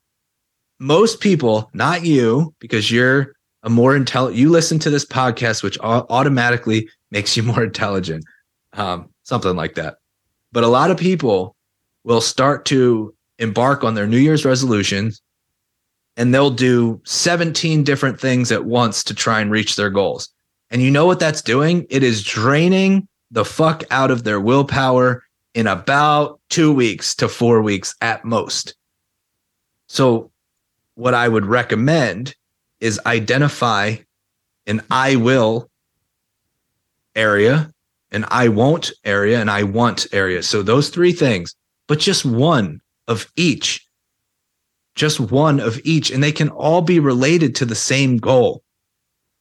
most 0.79 1.19
people, 1.19 1.69
not 1.73 2.05
you, 2.05 2.55
because 2.59 2.89
you're 2.89 3.34
a 3.65 3.69
more 3.69 3.95
intelligent 3.95 4.39
you 4.39 4.49
listen 4.49 4.79
to 4.79 4.89
this 4.89 5.05
podcast 5.05 5.61
which 5.63 5.77
automatically 5.81 6.87
makes 7.11 7.35
you 7.35 7.43
more 7.51 7.63
intelligent 7.63 8.23
um, 8.73 9.09
something 9.23 9.55
like 9.55 9.75
that. 9.75 9.97
But 10.51 10.63
a 10.63 10.69
lot 10.69 10.91
of 10.91 10.97
people 10.97 11.55
will 12.03 12.21
start 12.21 12.65
to 12.65 13.13
embark 13.39 13.83
on 13.83 13.95
their 13.95 14.07
new 14.07 14.17
year's 14.17 14.45
resolutions 14.45 15.21
and 16.15 16.33
they'll 16.33 16.51
do 16.51 17.01
17 17.03 17.83
different 17.83 18.19
things 18.19 18.51
at 18.51 18.63
once 18.63 19.03
to 19.03 19.13
try 19.13 19.41
and 19.41 19.51
reach 19.51 19.75
their 19.75 19.89
goals. 19.89 20.29
And 20.69 20.81
you 20.81 20.89
know 20.89 21.05
what 21.05 21.19
that's 21.19 21.41
doing? 21.41 21.85
It 21.89 22.03
is 22.03 22.23
draining 22.23 23.07
the 23.31 23.43
fuck 23.43 23.83
out 23.91 24.11
of 24.11 24.23
their 24.23 24.39
willpower 24.39 25.23
in 25.53 25.67
about 25.67 26.39
two 26.49 26.71
weeks 26.71 27.15
to 27.15 27.27
four 27.27 27.61
weeks 27.61 27.95
at 28.01 28.23
most. 28.23 28.75
So 29.87 30.31
what 30.95 31.13
i 31.13 31.27
would 31.27 31.45
recommend 31.45 32.33
is 32.79 32.99
identify 33.05 33.95
an 34.67 34.81
I 34.91 35.15
will 35.15 35.69
area, 37.15 37.71
an 38.11 38.25
I 38.29 38.47
won't 38.49 38.91
area, 39.03 39.39
and 39.39 39.49
I 39.49 39.63
want 39.63 40.07
area. 40.11 40.43
So 40.43 40.61
those 40.63 40.89
three 40.89 41.13
things, 41.13 41.55
but 41.87 41.99
just 41.99 42.25
one 42.25 42.81
of 43.07 43.31
each. 43.35 43.85
just 44.95 45.19
one 45.19 45.59
of 45.59 45.79
each, 45.83 46.09
and 46.09 46.23
they 46.23 46.31
can 46.31 46.49
all 46.49 46.81
be 46.81 46.99
related 46.99 47.53
to 47.55 47.65
the 47.65 47.75
same 47.75 48.17
goal. 48.17 48.63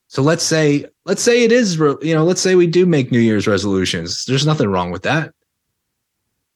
So 0.09 0.21
let's 0.21 0.45
say, 0.45 0.87
let's 1.07 1.23
say 1.23 1.45
it 1.45 1.53
is, 1.53 1.77
you 1.77 2.15
know, 2.15 2.25
let's 2.25 2.41
say 2.41 2.55
we 2.55 2.67
do 2.67 2.87
make 2.87 3.11
New 3.11 3.21
Year's 3.21 3.47
resolutions. 3.47 4.27
There's 4.27 4.47
nothing 4.47 4.69
wrong 4.69 4.91
with 4.91 5.03
that. 5.03 5.33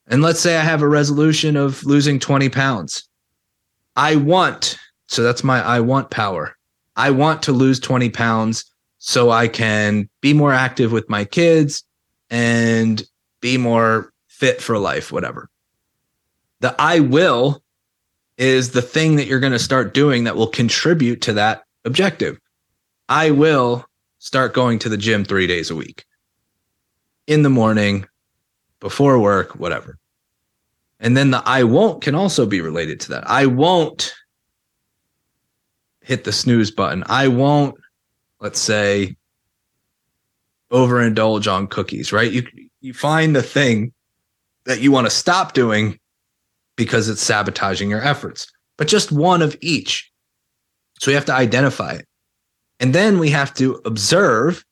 And 0.08 0.22
let's 0.22 0.40
say 0.40 0.56
I 0.56 0.62
have 0.62 0.82
a 0.82 0.88
resolution 0.88 1.56
of 1.56 1.84
losing 1.84 2.18
20 2.18 2.48
pounds. 2.48 3.08
I 3.96 4.16
want, 4.16 4.76
so 5.06 5.22
that's 5.22 5.44
my 5.44 5.60
I 5.60 5.80
want 5.80 6.10
power. 6.10 6.56
I 6.98 7.10
want 7.10 7.44
to 7.44 7.52
lose 7.52 7.78
20 7.78 8.10
pounds 8.10 8.64
so 8.98 9.30
I 9.30 9.46
can 9.48 10.10
be 10.20 10.34
more 10.34 10.52
active 10.52 10.90
with 10.90 11.08
my 11.08 11.24
kids 11.24 11.84
and 12.28 13.02
be 13.40 13.56
more 13.56 14.12
fit 14.26 14.60
for 14.60 14.78
life, 14.78 15.12
whatever. 15.12 15.48
The 16.60 16.74
I 16.78 16.98
will 16.98 17.62
is 18.36 18.72
the 18.72 18.82
thing 18.82 19.16
that 19.16 19.26
you're 19.26 19.40
going 19.40 19.52
to 19.52 19.58
start 19.60 19.94
doing 19.94 20.24
that 20.24 20.36
will 20.36 20.48
contribute 20.48 21.22
to 21.22 21.32
that 21.34 21.62
objective. 21.84 22.38
I 23.08 23.30
will 23.30 23.86
start 24.18 24.52
going 24.52 24.80
to 24.80 24.88
the 24.88 24.96
gym 24.96 25.24
three 25.24 25.46
days 25.46 25.70
a 25.70 25.76
week 25.76 26.04
in 27.28 27.42
the 27.42 27.48
morning, 27.48 28.06
before 28.80 29.18
work, 29.18 29.52
whatever. 29.52 29.98
And 30.98 31.16
then 31.16 31.30
the 31.30 31.42
I 31.46 31.62
won't 31.62 32.02
can 32.02 32.16
also 32.16 32.44
be 32.44 32.60
related 32.60 32.98
to 33.00 33.10
that. 33.10 33.30
I 33.30 33.46
won't 33.46 34.14
hit 36.08 36.24
the 36.24 36.32
snooze 36.32 36.70
button. 36.70 37.04
I 37.06 37.28
won't, 37.28 37.74
let's 38.40 38.58
say, 38.58 39.14
overindulge 40.72 41.52
on 41.52 41.66
cookies, 41.66 42.12
right? 42.14 42.32
You 42.32 42.46
you 42.80 42.94
find 42.94 43.36
the 43.36 43.42
thing 43.42 43.92
that 44.64 44.80
you 44.80 44.90
want 44.90 45.06
to 45.06 45.10
stop 45.10 45.52
doing 45.52 45.98
because 46.76 47.10
it's 47.10 47.22
sabotaging 47.22 47.90
your 47.90 48.02
efforts, 48.02 48.50
but 48.78 48.88
just 48.88 49.12
one 49.12 49.42
of 49.42 49.54
each. 49.60 50.10
So 50.98 51.10
we 51.10 51.14
have 51.14 51.26
to 51.26 51.34
identify 51.34 51.92
it. 51.92 52.06
And 52.80 52.94
then 52.94 53.18
we 53.18 53.28
have 53.30 53.52
to 53.54 53.80
observe 53.84 54.64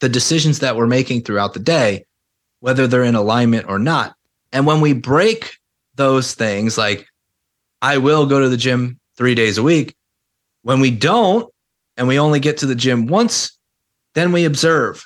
the 0.00 0.08
decisions 0.08 0.58
that 0.58 0.76
we're 0.76 0.86
making 0.88 1.22
throughout 1.22 1.54
the 1.54 1.60
day, 1.60 2.04
whether 2.60 2.86
they're 2.86 3.04
in 3.04 3.14
alignment 3.14 3.66
or 3.68 3.78
not. 3.78 4.16
And 4.52 4.66
when 4.66 4.80
we 4.80 4.92
break 4.92 5.58
those 5.94 6.34
things, 6.34 6.76
like 6.76 7.06
I 7.80 7.98
will 7.98 8.26
go 8.26 8.40
to 8.40 8.48
the 8.48 8.56
gym 8.56 8.98
three 9.16 9.34
days 9.34 9.58
a 9.58 9.62
week, 9.62 9.94
when 10.66 10.80
we 10.80 10.90
don't, 10.90 11.48
and 11.96 12.08
we 12.08 12.18
only 12.18 12.40
get 12.40 12.56
to 12.56 12.66
the 12.66 12.74
gym 12.74 13.06
once, 13.06 13.56
then 14.16 14.32
we 14.32 14.44
observe 14.44 15.00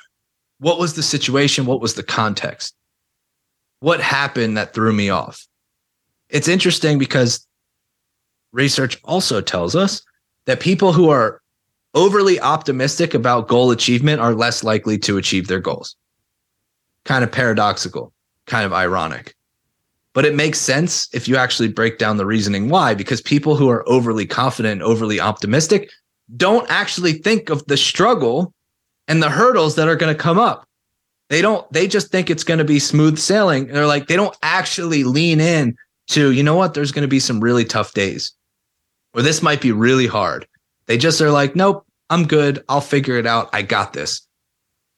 what 0.59 0.79
was 0.79 0.95
the 0.95 1.03
situation? 1.03 1.67
What 1.67 1.83
was 1.83 1.93
the 1.93 2.03
context? 2.03 2.75
What 3.81 4.01
happened 4.01 4.57
that 4.57 4.73
threw 4.73 4.91
me 4.95 5.11
off? 5.11 5.47
It's 6.31 6.49
interesting 6.49 6.99
because 6.99 7.47
research 8.53 8.99
also 9.05 9.43
tells 9.43 9.77
us 9.77 10.01
that 10.47 10.61
people 10.61 10.95
who 10.95 11.11
are 11.11 11.43
overly 11.93 12.41
optimistic 12.41 13.13
about 13.13 13.47
goal 13.47 13.71
achievement 13.71 14.19
are 14.23 14.35
less 14.35 14.65
likely 14.65 14.97
to 15.01 15.19
achieve 15.19 15.47
their 15.47 15.61
goals. 15.61 15.95
Kind 17.05 17.23
of 17.23 17.31
paradoxical, 17.31 18.15
kind 18.47 18.65
of 18.65 18.73
ironic. 18.73 19.35
But 20.21 20.27
it 20.27 20.35
makes 20.35 20.59
sense 20.59 21.09
if 21.15 21.27
you 21.27 21.37
actually 21.37 21.69
break 21.69 21.97
down 21.97 22.19
the 22.19 22.27
reasoning 22.27 22.69
why, 22.69 22.93
because 22.93 23.23
people 23.23 23.57
who 23.57 23.71
are 23.71 23.89
overly 23.89 24.27
confident, 24.27 24.73
and 24.73 24.83
overly 24.83 25.19
optimistic 25.19 25.89
don't 26.37 26.71
actually 26.71 27.15
think 27.15 27.49
of 27.49 27.65
the 27.69 27.79
struggle 27.79 28.53
and 29.09 29.23
the 29.23 29.31
hurdles 29.31 29.77
that 29.77 29.89
are 29.89 29.97
going 29.97 30.15
to 30.15 30.23
come 30.23 30.39
up. 30.39 30.69
They 31.31 31.41
don't, 31.41 31.67
they 31.73 31.89
just 31.89 32.13
think 32.13 32.29
it's 32.29 32.45
going 32.45 32.59
to 32.59 32.67
be 32.67 32.79
smooth 32.79 33.19
sailing. 33.19 33.69
They're 33.69 33.87
like, 33.87 34.09
they 34.09 34.17
don't 34.17 34.37
actually 34.43 35.05
lean 35.05 35.41
in 35.41 35.75
to, 36.09 36.33
you 36.33 36.43
know 36.43 36.55
what, 36.55 36.75
there's 36.75 36.93
going 36.93 37.01
to 37.01 37.09
be 37.09 37.19
some 37.19 37.41
really 37.41 37.65
tough 37.65 37.95
days 37.95 38.35
or 39.15 39.23
this 39.23 39.41
might 39.41 39.63
be 39.63 39.73
really 39.73 40.07
hard. 40.07 40.47
They 40.85 40.99
just 40.99 41.23
are 41.23 41.31
like, 41.31 41.57
nope, 41.57 41.87
I'm 42.11 42.27
good. 42.27 42.63
I'll 42.69 42.83
figure 42.83 43.17
it 43.17 43.27
out. 43.27 43.49
I 43.55 43.63
got 43.63 43.95
this. 43.95 44.21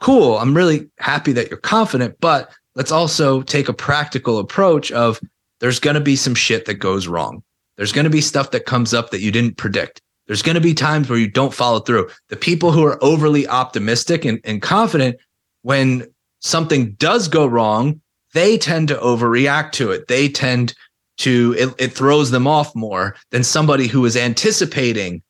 Cool. 0.01 0.37
I'm 0.37 0.53
really 0.53 0.91
happy 0.99 1.31
that 1.35 1.49
you're 1.49 1.61
confident, 1.61 2.17
but 2.19 2.51
let's 2.75 2.93
also 2.93 3.43
take 3.43 3.69
a 3.69 3.75
practical 3.75 4.39
approach 4.39 4.93
of 4.93 5.21
there's 5.61 5.81
going 5.81 5.95
to 5.95 6.01
be 6.01 6.17
some 6.17 6.35
shit 6.35 6.65
that 6.67 6.75
goes 6.75 7.07
wrong. 7.07 7.43
There's 7.77 7.93
going 7.93 8.05
to 8.05 8.11
be 8.11 8.21
stuff 8.21 8.51
that 8.51 8.67
comes 8.67 8.93
up 8.93 9.11
that 9.11 9.21
you 9.21 9.31
didn't 9.31 9.57
predict. 9.57 10.01
There's 10.27 10.43
going 10.43 10.55
to 10.55 10.61
be 10.61 10.75
times 10.75 11.09
where 11.09 11.19
you 11.19 11.29
don't 11.29 11.55
follow 11.55 11.81
through. 11.81 12.11
The 12.29 12.37
people 12.37 12.73
who 12.73 12.85
are 12.85 13.03
overly 13.03 13.47
optimistic 13.47 14.25
and, 14.25 14.41
and 14.45 14.63
confident, 14.63 15.17
when 15.63 16.07
something 16.41 16.93
does 16.93 17.29
go 17.29 17.47
wrong, 17.47 18.01
they 18.35 18.57
tend 18.57 18.89
to 18.89 18.97
overreact 18.97 19.73
to 19.73 19.91
it. 19.91 20.09
They 20.09 20.29
tend 20.29 20.75
to, 21.19 21.55
it, 21.59 21.75
it 21.79 21.93
throws 21.93 22.31
them 22.31 22.47
off 22.47 22.75
more 22.75 23.17
than 23.31 23.45
somebody 23.45 23.87
who 23.87 24.05
is 24.05 24.17
anticipating 24.17 25.23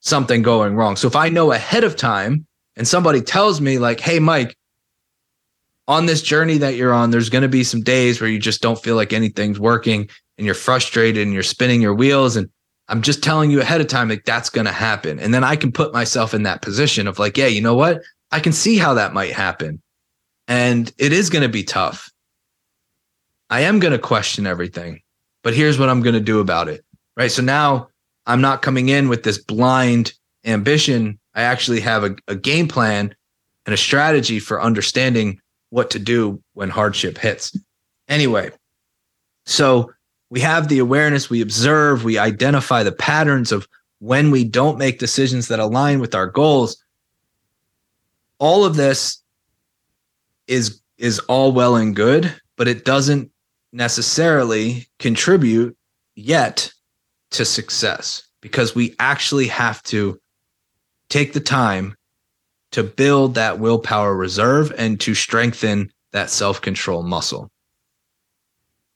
something 0.00 0.42
going 0.42 0.74
wrong. 0.74 0.96
So 0.96 1.08
if 1.08 1.16
I 1.16 1.28
know 1.28 1.52
ahead 1.52 1.84
of 1.84 1.96
time 1.96 2.46
and 2.76 2.86
somebody 2.86 3.20
tells 3.20 3.60
me, 3.60 3.78
like, 3.78 4.00
hey, 4.00 4.18
Mike, 4.18 4.56
on 5.88 6.06
this 6.06 6.22
journey 6.22 6.58
that 6.58 6.76
you're 6.76 6.92
on, 6.92 7.10
there's 7.10 7.28
going 7.28 7.42
to 7.42 7.48
be 7.48 7.64
some 7.64 7.82
days 7.82 8.20
where 8.20 8.30
you 8.30 8.38
just 8.38 8.62
don't 8.62 8.82
feel 8.82 8.96
like 8.96 9.12
anything's 9.12 9.58
working 9.58 10.08
and 10.38 10.46
you're 10.46 10.54
frustrated 10.54 11.22
and 11.22 11.32
you're 11.32 11.42
spinning 11.42 11.82
your 11.82 11.94
wheels. 11.94 12.36
And 12.36 12.48
I'm 12.88 13.02
just 13.02 13.22
telling 13.22 13.50
you 13.50 13.60
ahead 13.60 13.80
of 13.80 13.88
time, 13.88 14.08
like 14.08 14.24
that's 14.24 14.50
going 14.50 14.66
to 14.66 14.72
happen. 14.72 15.18
And 15.18 15.34
then 15.34 15.44
I 15.44 15.56
can 15.56 15.72
put 15.72 15.92
myself 15.92 16.34
in 16.34 16.44
that 16.44 16.62
position 16.62 17.06
of 17.06 17.18
like, 17.18 17.36
yeah, 17.36 17.46
you 17.46 17.60
know 17.60 17.74
what? 17.74 18.00
I 18.30 18.40
can 18.40 18.52
see 18.52 18.78
how 18.78 18.94
that 18.94 19.12
might 19.12 19.32
happen. 19.32 19.82
And 20.48 20.92
it 20.98 21.12
is 21.12 21.30
going 21.30 21.42
to 21.42 21.48
be 21.48 21.64
tough. 21.64 22.10
I 23.50 23.60
am 23.62 23.80
going 23.80 23.92
to 23.92 23.98
question 23.98 24.46
everything, 24.46 25.00
but 25.42 25.54
here's 25.54 25.78
what 25.78 25.88
I'm 25.88 26.00
going 26.00 26.14
to 26.14 26.20
do 26.20 26.40
about 26.40 26.68
it. 26.68 26.84
Right. 27.16 27.30
So 27.30 27.42
now 27.42 27.88
I'm 28.26 28.40
not 28.40 28.62
coming 28.62 28.88
in 28.88 29.08
with 29.08 29.24
this 29.24 29.38
blind 29.38 30.14
ambition. 30.44 31.18
I 31.34 31.42
actually 31.42 31.80
have 31.80 32.04
a, 32.04 32.16
a 32.28 32.34
game 32.34 32.68
plan 32.68 33.14
and 33.66 33.74
a 33.74 33.78
strategy 33.78 34.38
for 34.40 34.62
understanding 34.62 35.38
what 35.72 35.90
to 35.90 35.98
do 35.98 36.38
when 36.52 36.68
hardship 36.68 37.16
hits. 37.16 37.56
Anyway, 38.06 38.50
so 39.46 39.90
we 40.28 40.38
have 40.40 40.68
the 40.68 40.80
awareness, 40.80 41.30
we 41.30 41.40
observe, 41.40 42.04
we 42.04 42.18
identify 42.18 42.82
the 42.82 42.92
patterns 42.92 43.52
of 43.52 43.66
when 43.98 44.30
we 44.30 44.44
don't 44.44 44.76
make 44.76 44.98
decisions 44.98 45.48
that 45.48 45.58
align 45.58 45.98
with 45.98 46.14
our 46.14 46.26
goals. 46.26 46.76
All 48.38 48.66
of 48.66 48.76
this 48.76 49.22
is 50.46 50.78
is 50.98 51.20
all 51.20 51.52
well 51.52 51.76
and 51.76 51.96
good, 51.96 52.38
but 52.58 52.68
it 52.68 52.84
doesn't 52.84 53.30
necessarily 53.72 54.86
contribute 54.98 55.74
yet 56.16 56.70
to 57.30 57.46
success 57.46 58.24
because 58.42 58.74
we 58.74 58.94
actually 58.98 59.46
have 59.46 59.82
to 59.84 60.20
take 61.08 61.32
the 61.32 61.40
time 61.40 61.96
to 62.72 62.82
build 62.82 63.34
that 63.34 63.58
willpower 63.58 64.14
reserve 64.14 64.72
and 64.76 65.00
to 65.00 65.14
strengthen 65.14 65.90
that 66.12 66.30
self 66.30 66.60
control 66.60 67.02
muscle. 67.02 67.50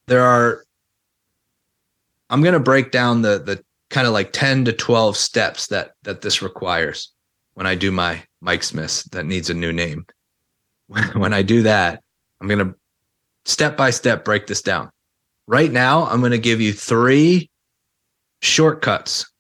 There 0.07 0.23
are, 0.23 0.65
I'm 2.31 2.43
going 2.43 2.55
to 2.55 2.61
break 2.61 2.91
down 2.91 3.23
the, 3.23 3.39
the 3.39 3.63
kind 3.91 4.07
of 4.07 4.13
like 4.13 4.33
10 4.33 4.65
to 4.67 4.73
12 4.73 5.17
steps 5.17 5.69
that, 5.69 5.93
that 6.03 6.23
this 6.23 6.43
requires 6.43 7.13
when 7.55 7.67
I 7.67 7.75
do 7.75 7.93
my 7.93 8.23
Mike 8.41 8.63
Smith 8.63 9.05
that 9.13 9.27
needs 9.27 9.51
a 9.51 9.55
new 9.55 9.73
name. 9.73 10.07
when 11.15 11.33
I 11.33 11.43
do 11.43 11.63
that, 11.63 12.03
I'm 12.41 12.49
going 12.49 12.67
to 12.67 12.75
step 13.45 13.77
by 13.77 13.91
step 13.91 14.25
break 14.25 14.47
this 14.47 14.63
down. 14.63 14.91
Right 15.47 15.71
now, 15.71 16.07
I'm 16.07 16.21
going 16.21 16.33
to 16.33 16.39
give 16.39 16.61
you 16.61 16.73
three 16.73 17.51
shortcuts. 18.43 19.31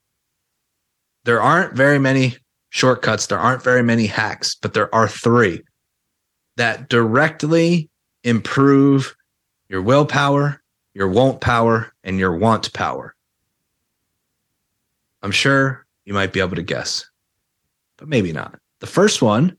There 1.24 1.42
aren't 1.42 1.74
very 1.74 1.98
many 1.98 2.36
shortcuts. 2.70 3.26
There 3.26 3.38
aren't 3.38 3.62
very 3.62 3.82
many 3.82 4.06
hacks, 4.06 4.54
but 4.54 4.74
there 4.74 4.94
are 4.94 5.08
three 5.08 5.62
that 6.56 6.88
directly 6.88 7.90
improve 8.24 9.14
your 9.68 9.82
willpower, 9.82 10.62
your 10.94 11.08
won't 11.08 11.40
power, 11.40 11.92
and 12.02 12.18
your 12.18 12.36
want 12.36 12.72
power. 12.72 13.14
I'm 15.22 15.30
sure 15.30 15.86
you 16.04 16.14
might 16.14 16.32
be 16.32 16.40
able 16.40 16.56
to 16.56 16.62
guess, 16.62 17.04
but 17.96 18.08
maybe 18.08 18.32
not. 18.32 18.58
The 18.80 18.86
first 18.86 19.22
one 19.22 19.56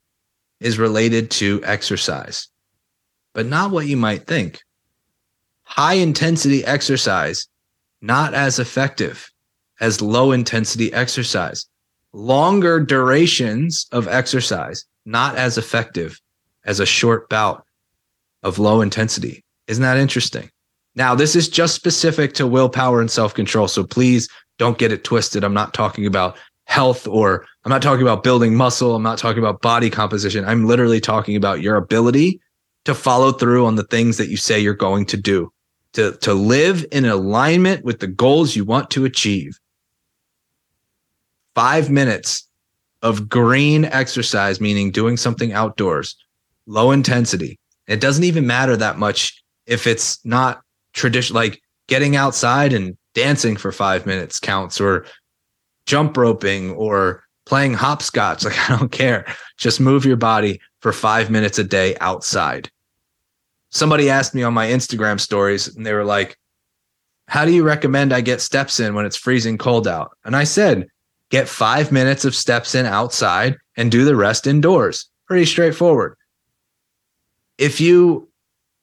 is 0.59 0.79
related 0.79 1.29
to 1.31 1.61
exercise, 1.63 2.47
but 3.33 3.45
not 3.45 3.71
what 3.71 3.87
you 3.87 3.97
might 3.97 4.25
think. 4.27 4.59
High 5.63 5.95
intensity 5.95 6.63
exercise, 6.65 7.47
not 8.01 8.33
as 8.33 8.59
effective 8.59 9.29
as 9.79 10.01
low 10.01 10.31
intensity 10.31 10.91
exercise 10.93 11.67
longer 12.13 12.79
durations 12.79 13.87
of 13.91 14.07
exercise 14.07 14.85
not 15.05 15.37
as 15.37 15.57
effective 15.57 16.19
as 16.65 16.79
a 16.79 16.85
short 16.85 17.29
bout 17.29 17.63
of 18.43 18.59
low 18.59 18.81
intensity. 18.81 19.43
Isn't 19.67 19.83
that 19.83 19.97
interesting? 19.97 20.49
Now, 20.95 21.15
this 21.15 21.35
is 21.35 21.47
just 21.47 21.75
specific 21.75 22.33
to 22.35 22.47
willpower 22.47 22.99
and 23.01 23.09
self 23.09 23.33
control. 23.33 23.67
So 23.67 23.83
please 23.83 24.27
don't 24.57 24.77
get 24.77 24.91
it 24.91 25.03
twisted. 25.03 25.43
I'm 25.43 25.53
not 25.53 25.73
talking 25.73 26.05
about 26.05 26.37
health 26.65 27.07
or 27.07 27.45
I'm 27.63 27.69
not 27.69 27.81
talking 27.81 28.01
about 28.01 28.23
building 28.23 28.55
muscle. 28.55 28.95
I'm 28.95 29.03
not 29.03 29.17
talking 29.17 29.39
about 29.39 29.61
body 29.61 29.89
composition. 29.89 30.43
I'm 30.43 30.65
literally 30.65 30.99
talking 30.99 31.35
about 31.35 31.61
your 31.61 31.77
ability 31.77 32.41
to 32.85 32.93
follow 32.93 33.31
through 33.31 33.65
on 33.65 33.75
the 33.75 33.83
things 33.83 34.17
that 34.17 34.29
you 34.29 34.37
say 34.37 34.59
you're 34.59 34.73
going 34.73 35.05
to 35.07 35.17
do. 35.17 35.51
to, 35.93 36.11
to 36.21 36.33
live 36.33 36.85
in 36.91 37.05
alignment 37.05 37.83
with 37.83 37.99
the 37.99 38.07
goals 38.07 38.55
you 38.55 38.65
want 38.65 38.89
to 38.91 39.05
achieve. 39.05 39.57
Five 41.57 41.89
minutes 41.89 42.47
of 43.01 43.27
green 43.27 43.85
exercise, 43.85 44.61
meaning 44.61 44.91
doing 44.91 45.17
something 45.17 45.53
outdoors, 45.53 46.15
low 46.67 46.91
intensity. 46.91 47.57
It 47.87 47.99
doesn't 47.99 48.25
even 48.25 48.45
matter 48.45 48.77
that 48.77 48.99
much 48.99 49.43
if 49.65 49.87
it's 49.87 50.23
not 50.23 50.61
traditional, 50.93 51.41
like 51.41 51.59
getting 51.87 52.15
outside 52.15 52.73
and 52.73 52.95
dancing 53.15 53.57
for 53.57 53.71
five 53.71 54.05
minutes 54.05 54.39
counts, 54.39 54.79
or 54.79 55.07
jump 55.87 56.15
roping, 56.15 56.73
or 56.73 57.23
playing 57.47 57.73
hopscotch. 57.73 58.45
Like, 58.45 58.69
I 58.69 58.77
don't 58.77 58.91
care. 58.91 59.25
Just 59.57 59.79
move 59.79 60.05
your 60.05 60.15
body 60.15 60.61
for 60.81 60.93
five 60.93 61.31
minutes 61.31 61.57
a 61.57 61.63
day 61.63 61.97
outside. 62.01 62.69
Somebody 63.71 64.11
asked 64.11 64.35
me 64.35 64.43
on 64.43 64.53
my 64.53 64.67
Instagram 64.67 65.19
stories, 65.19 65.75
and 65.75 65.83
they 65.83 65.93
were 65.93 66.05
like, 66.05 66.37
How 67.29 67.45
do 67.45 67.51
you 67.51 67.63
recommend 67.63 68.13
I 68.13 68.21
get 68.21 68.41
steps 68.41 68.79
in 68.79 68.93
when 68.93 69.07
it's 69.07 69.17
freezing 69.17 69.57
cold 69.57 69.87
out? 69.87 70.11
And 70.23 70.35
I 70.35 70.43
said, 70.43 70.87
Get 71.29 71.49
five 71.49 71.91
minutes 71.91 72.25
of 72.25 72.35
steps 72.35 72.73
in 72.75 72.85
outside 72.85 73.57
and 73.75 73.91
do 73.91 74.05
the 74.05 74.15
rest 74.15 74.47
indoors. 74.47 75.09
Pretty 75.27 75.45
straightforward. 75.45 76.15
If 77.57 77.81
you 77.81 78.29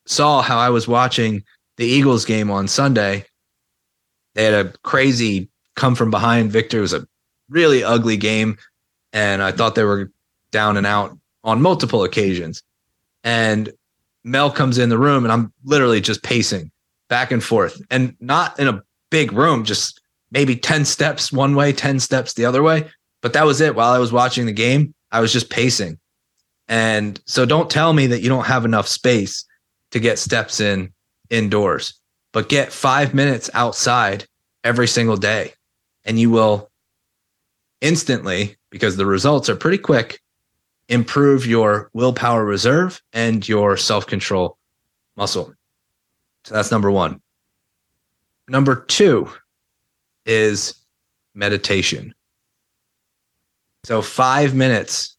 saw 0.07 0.42
how 0.42 0.59
I 0.59 0.70
was 0.70 0.87
watching 0.87 1.42
the 1.76 1.87
Eagles 1.87 2.24
game 2.24 2.50
on 2.50 2.68
Sunday, 2.68 3.24
they 4.35 4.44
had 4.44 4.66
a 4.66 4.72
crazy 4.83 5.48
come 5.76 5.94
from 5.94 6.11
behind 6.11 6.52
victory. 6.52 6.78
It 6.78 6.83
was 6.83 6.92
a 6.92 7.07
really 7.48 7.83
ugly 7.83 8.16
game. 8.16 8.59
And 9.12 9.42
I 9.42 9.52
thought 9.52 9.74
they 9.74 9.85
were 9.85 10.11
down 10.50 10.76
and 10.76 10.87
out 10.87 11.16
on 11.44 11.62
multiple 11.62 12.04
occasions. 12.04 12.62
And 13.22 13.72
Mel 14.24 14.50
comes 14.50 14.78
in 14.78 14.88
the 14.88 14.98
room 14.98 15.24
and 15.24 15.33
I'm 15.33 15.52
literally 15.64 16.00
just 16.00 16.22
pacing 16.22 16.70
back 17.09 17.30
and 17.30 17.42
forth 17.42 17.80
and 17.90 18.16
not 18.20 18.59
in 18.59 18.68
a 18.68 18.83
big 19.11 19.33
room, 19.33 19.64
just 19.64 20.00
maybe 20.35 20.57
10 20.57 20.85
steps 20.85 21.33
one 21.33 21.55
way, 21.55 21.73
10 21.73 22.01
steps 22.01 22.35
the 22.35 22.44
other 22.44 22.62
way. 22.62 22.90
But 23.23 23.33
that 23.33 23.47
was 23.47 23.61
it. 23.62 23.75
While 23.75 23.92
I 23.92 23.99
was 23.99 24.12
watching 24.12 24.44
the 24.44 24.53
game, 24.53 24.92
I 25.11 25.20
was 25.20 25.33
just 25.33 25.49
pacing. 25.49 25.99
And 26.68 27.20
so 27.25 27.47
don't 27.47 27.70
tell 27.70 27.92
me 27.92 28.09
that 28.09 28.20
you 28.20 28.29
don't 28.29 28.44
have 28.44 28.64
enough 28.64 28.88
space 28.88 29.47
to 29.92 30.01
get 30.01 30.18
steps 30.18 30.61
in 30.61 30.92
indoors, 31.31 32.01
but 32.33 32.49
get 32.49 32.73
five 32.73 33.14
minutes 33.14 33.49
outside 33.55 34.27
every 34.64 34.88
single 34.88 35.16
day. 35.16 35.53
And 36.05 36.18
you 36.18 36.31
will 36.31 36.70
instantly, 37.81 38.57
because 38.70 38.97
the 38.97 39.07
results 39.07 39.49
are 39.49 39.57
pretty 39.57 39.79
quick, 39.79 40.20
improve 40.88 41.47
your 41.47 41.90
willpower 41.94 42.44
reserve 42.44 43.01
and 43.12 43.47
your 43.49 43.77
self 43.77 44.07
control 44.07 44.59
muscle. 45.16 45.55
So 46.44 46.55
that's 46.55 46.73
number 46.73 46.90
one. 46.90 47.20
Number 48.49 48.75
two 48.75 49.31
is 50.26 50.74
meditation. 51.34 52.14
So, 53.84 54.00
five 54.00 54.54
minutes 54.54 55.16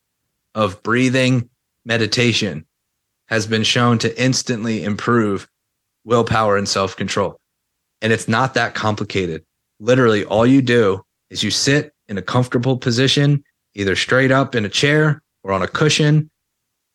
of 0.55 0.81
breathing 0.81 1.49
meditation 1.85 2.65
has 3.27 3.45
been 3.45 3.63
shown 3.63 3.97
to 3.99 4.21
instantly 4.21 4.83
improve 4.83 5.47
willpower 6.03 6.57
and 6.57 6.67
self 6.67 6.95
control. 6.95 7.39
And 8.01 8.13
it's 8.13 8.27
not 8.27 8.53
that 8.53 8.75
complicated. 8.75 9.43
Literally, 9.79 10.23
all 10.25 10.45
you 10.45 10.61
do 10.61 11.03
is 11.29 11.43
you 11.43 11.51
sit 11.51 11.93
in 12.07 12.17
a 12.17 12.21
comfortable 12.21 12.77
position, 12.77 13.43
either 13.73 13.95
straight 13.95 14.31
up 14.31 14.55
in 14.55 14.65
a 14.65 14.69
chair 14.69 15.21
or 15.43 15.51
on 15.51 15.61
a 15.61 15.67
cushion, 15.67 16.29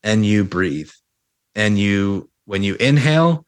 and 0.02 0.24
you 0.24 0.44
breathe. 0.44 0.90
And 1.54 1.78
you, 1.78 2.30
when 2.44 2.62
you 2.62 2.76
inhale, 2.76 3.44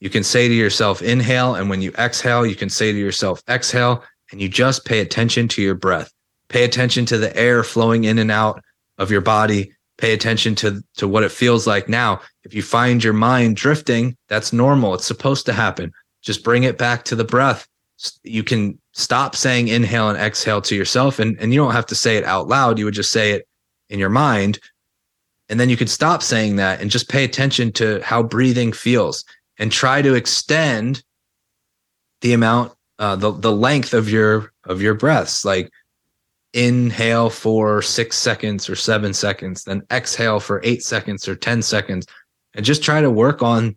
you 0.00 0.08
can 0.08 0.24
say 0.24 0.48
to 0.48 0.54
yourself, 0.54 1.02
inhale. 1.02 1.54
And 1.54 1.68
when 1.68 1.82
you 1.82 1.92
exhale, 1.98 2.46
you 2.46 2.56
can 2.56 2.70
say 2.70 2.90
to 2.90 2.98
yourself, 2.98 3.42
exhale. 3.48 4.02
And 4.32 4.40
you 4.40 4.48
just 4.48 4.84
pay 4.84 5.00
attention 5.00 5.46
to 5.48 5.62
your 5.62 5.74
breath. 5.74 6.10
Pay 6.48 6.64
attention 6.64 7.04
to 7.06 7.18
the 7.18 7.36
air 7.36 7.62
flowing 7.62 8.04
in 8.04 8.18
and 8.18 8.30
out 8.30 8.62
of 8.98 9.10
your 9.10 9.20
body. 9.20 9.72
Pay 9.98 10.12
attention 10.12 10.54
to, 10.56 10.82
to 10.96 11.06
what 11.06 11.22
it 11.22 11.30
feels 11.30 11.66
like 11.66 11.88
now. 11.88 12.20
If 12.44 12.54
you 12.54 12.62
find 12.62 13.04
your 13.04 13.12
mind 13.12 13.56
drifting, 13.56 14.16
that's 14.28 14.52
normal. 14.52 14.94
It's 14.94 15.06
supposed 15.06 15.44
to 15.46 15.52
happen. 15.52 15.92
Just 16.22 16.44
bring 16.44 16.64
it 16.64 16.78
back 16.78 17.04
to 17.04 17.16
the 17.16 17.24
breath. 17.24 17.66
You 18.24 18.42
can 18.42 18.80
stop 18.92 19.36
saying 19.36 19.68
inhale 19.68 20.08
and 20.08 20.18
exhale 20.18 20.62
to 20.62 20.74
yourself. 20.74 21.18
And, 21.18 21.38
and 21.38 21.52
you 21.52 21.60
don't 21.60 21.72
have 21.72 21.86
to 21.86 21.94
say 21.94 22.16
it 22.16 22.24
out 22.24 22.48
loud. 22.48 22.78
You 22.78 22.86
would 22.86 22.94
just 22.94 23.12
say 23.12 23.32
it 23.32 23.46
in 23.90 23.98
your 23.98 24.08
mind. 24.08 24.58
And 25.50 25.60
then 25.60 25.68
you 25.68 25.76
could 25.76 25.90
stop 25.90 26.22
saying 26.22 26.56
that 26.56 26.80
and 26.80 26.90
just 26.90 27.10
pay 27.10 27.24
attention 27.24 27.72
to 27.72 28.00
how 28.02 28.22
breathing 28.22 28.72
feels 28.72 29.24
and 29.60 29.70
try 29.70 30.02
to 30.02 30.14
extend 30.14 31.04
the 32.20 32.32
amount, 32.32 32.72
uh, 32.98 33.14
the, 33.14 33.30
the 33.30 33.52
length 33.52 33.94
of 33.94 34.10
your, 34.10 34.52
of 34.64 34.82
your 34.82 34.94
breaths. 34.94 35.44
Like 35.44 35.70
inhale 36.52 37.30
for 37.30 37.80
six 37.80 38.18
seconds 38.18 38.68
or 38.68 38.74
seven 38.74 39.14
seconds, 39.14 39.62
then 39.62 39.82
exhale 39.92 40.40
for 40.40 40.60
eight 40.64 40.82
seconds 40.82 41.28
or 41.28 41.36
10 41.36 41.62
seconds, 41.62 42.08
and 42.54 42.66
just 42.66 42.82
try 42.82 43.00
to 43.00 43.10
work 43.10 43.40
on 43.40 43.76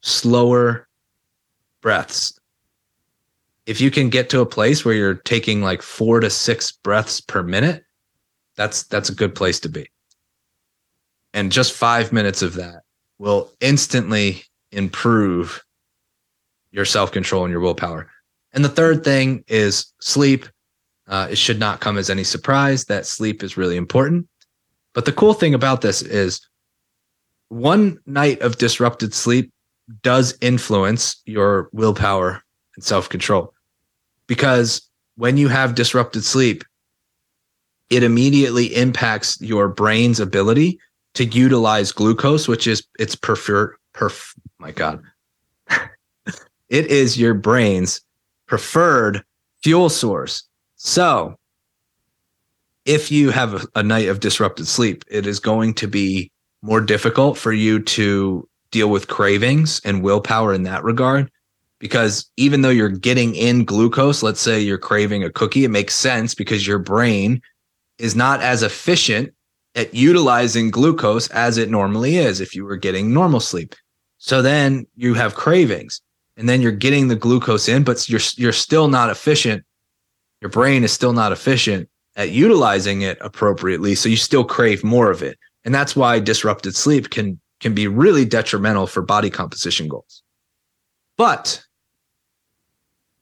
slower 0.00 0.88
breaths 1.80 2.40
if 3.66 3.80
you 3.80 3.90
can 3.90 4.10
get 4.10 4.28
to 4.30 4.40
a 4.40 4.46
place 4.46 4.84
where 4.84 4.94
you're 4.94 5.14
taking 5.14 5.62
like 5.62 5.82
four 5.82 6.20
to 6.20 6.30
six 6.30 6.72
breaths 6.72 7.20
per 7.20 7.42
minute, 7.42 7.84
that's 8.56 8.84
that's 8.84 9.08
a 9.08 9.14
good 9.14 9.34
place 9.34 9.60
to 9.60 9.68
be. 9.68 9.88
And 11.32 11.50
just 11.50 11.72
five 11.72 12.12
minutes 12.12 12.42
of 12.42 12.54
that 12.54 12.82
will 13.18 13.50
instantly 13.60 14.44
improve 14.74 15.62
your 16.70 16.84
self 16.84 17.12
control 17.12 17.44
and 17.44 17.52
your 17.52 17.60
willpower. 17.60 18.10
And 18.52 18.64
the 18.64 18.68
third 18.68 19.04
thing 19.04 19.44
is 19.48 19.92
sleep. 20.00 20.46
Uh, 21.06 21.28
it 21.30 21.38
should 21.38 21.58
not 21.58 21.80
come 21.80 21.98
as 21.98 22.08
any 22.08 22.24
surprise 22.24 22.86
that 22.86 23.06
sleep 23.06 23.42
is 23.42 23.56
really 23.56 23.76
important. 23.76 24.26
But 24.94 25.04
the 25.04 25.12
cool 25.12 25.34
thing 25.34 25.54
about 25.54 25.80
this 25.80 26.02
is 26.02 26.40
one 27.48 27.98
night 28.06 28.40
of 28.40 28.58
disrupted 28.58 29.12
sleep 29.12 29.52
does 30.02 30.36
influence 30.40 31.20
your 31.26 31.68
willpower 31.72 32.42
and 32.74 32.84
self 32.84 33.08
control 33.08 33.54
because 34.26 34.88
when 35.16 35.36
you 35.36 35.48
have 35.48 35.74
disrupted 35.74 36.24
sleep, 36.24 36.64
it 37.90 38.02
immediately 38.02 38.74
impacts 38.74 39.40
your 39.40 39.68
brain's 39.68 40.20
ability 40.20 40.78
to 41.14 41.24
utilize 41.24 41.92
glucose, 41.92 42.48
which 42.48 42.66
is 42.66 42.86
its 42.98 43.14
prefer 43.14 43.76
perf 43.94 44.34
my 44.64 44.72
God. 44.72 45.02
it 46.70 46.86
is 46.86 47.18
your 47.18 47.34
brain's 47.34 48.00
preferred 48.46 49.22
fuel 49.62 49.90
source. 49.90 50.44
So 50.76 51.36
if 52.86 53.12
you 53.12 53.30
have 53.30 53.54
a, 53.54 53.80
a 53.80 53.82
night 53.82 54.08
of 54.08 54.20
disrupted 54.20 54.66
sleep, 54.66 55.04
it 55.10 55.26
is 55.26 55.38
going 55.38 55.74
to 55.74 55.86
be 55.86 56.30
more 56.62 56.80
difficult 56.80 57.36
for 57.36 57.52
you 57.52 57.82
to 57.82 58.48
deal 58.70 58.88
with 58.88 59.08
cravings 59.08 59.82
and 59.84 60.02
willpower 60.02 60.54
in 60.54 60.62
that 60.62 60.82
regard 60.82 61.30
because 61.78 62.30
even 62.38 62.62
though 62.62 62.70
you're 62.70 62.88
getting 62.88 63.34
in 63.34 63.66
glucose, 63.66 64.22
let's 64.22 64.40
say 64.40 64.58
you're 64.58 64.78
craving 64.78 65.22
a 65.22 65.30
cookie, 65.30 65.64
it 65.64 65.70
makes 65.70 65.94
sense 65.94 66.34
because 66.34 66.66
your 66.66 66.78
brain 66.78 67.42
is 67.98 68.16
not 68.16 68.40
as 68.40 68.62
efficient 68.62 69.34
at 69.74 69.92
utilizing 69.92 70.70
glucose 70.70 71.28
as 71.28 71.58
it 71.58 71.68
normally 71.68 72.16
is 72.16 72.40
if 72.40 72.54
you 72.54 72.64
were 72.64 72.76
getting 72.76 73.12
normal 73.12 73.40
sleep. 73.40 73.74
So 74.24 74.40
then 74.40 74.86
you 74.96 75.12
have 75.12 75.34
cravings 75.34 76.00
and 76.38 76.48
then 76.48 76.62
you're 76.62 76.72
getting 76.72 77.08
the 77.08 77.14
glucose 77.14 77.68
in, 77.68 77.84
but 77.84 78.08
you're 78.08 78.22
you're 78.36 78.54
still 78.54 78.88
not 78.88 79.10
efficient. 79.10 79.62
Your 80.40 80.48
brain 80.48 80.82
is 80.82 80.92
still 80.92 81.12
not 81.12 81.30
efficient 81.30 81.90
at 82.16 82.30
utilizing 82.30 83.02
it 83.02 83.18
appropriately, 83.20 83.94
so 83.94 84.08
you 84.08 84.16
still 84.16 84.42
crave 84.42 84.82
more 84.82 85.10
of 85.10 85.22
it. 85.22 85.38
And 85.66 85.74
that's 85.74 85.94
why 85.94 86.20
disrupted 86.20 86.74
sleep 86.74 87.10
can 87.10 87.38
can 87.60 87.74
be 87.74 87.86
really 87.86 88.24
detrimental 88.24 88.86
for 88.86 89.02
body 89.02 89.28
composition 89.28 89.88
goals. 89.88 90.22
But 91.18 91.62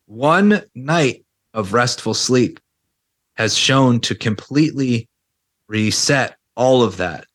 one 0.07 0.62
night 0.76 1.24
of 1.53 1.72
restful 1.72 2.14
sleep 2.14 2.61
has 3.34 3.59
shown 3.59 3.98
to 4.03 4.14
completely 4.14 5.09
reset 5.66 6.36
all 6.55 6.80
of 6.84 6.98
that. 6.98 7.26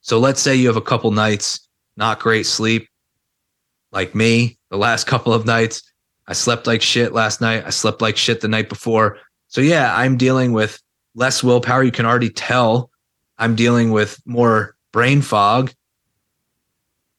So 0.00 0.20
let's 0.20 0.40
say 0.40 0.54
you 0.54 0.68
have 0.68 0.76
a 0.76 0.80
couple 0.92 1.10
nights, 1.10 1.68
not 1.96 2.20
great 2.20 2.46
sleep, 2.46 2.88
like 3.96 4.14
me, 4.14 4.58
the 4.70 4.76
last 4.76 5.06
couple 5.06 5.32
of 5.32 5.46
nights. 5.46 5.82
I 6.28 6.34
slept 6.34 6.66
like 6.66 6.82
shit 6.82 7.14
last 7.14 7.40
night. 7.40 7.64
I 7.64 7.70
slept 7.70 8.02
like 8.02 8.18
shit 8.18 8.42
the 8.42 8.48
night 8.48 8.68
before. 8.68 9.18
So 9.48 9.62
yeah, 9.62 9.96
I'm 9.96 10.18
dealing 10.18 10.52
with 10.52 10.80
less 11.14 11.42
willpower. 11.42 11.82
You 11.82 11.90
can 11.90 12.04
already 12.04 12.28
tell 12.28 12.90
I'm 13.38 13.54
dealing 13.56 13.92
with 13.92 14.20
more 14.26 14.76
brain 14.92 15.22
fog. 15.22 15.72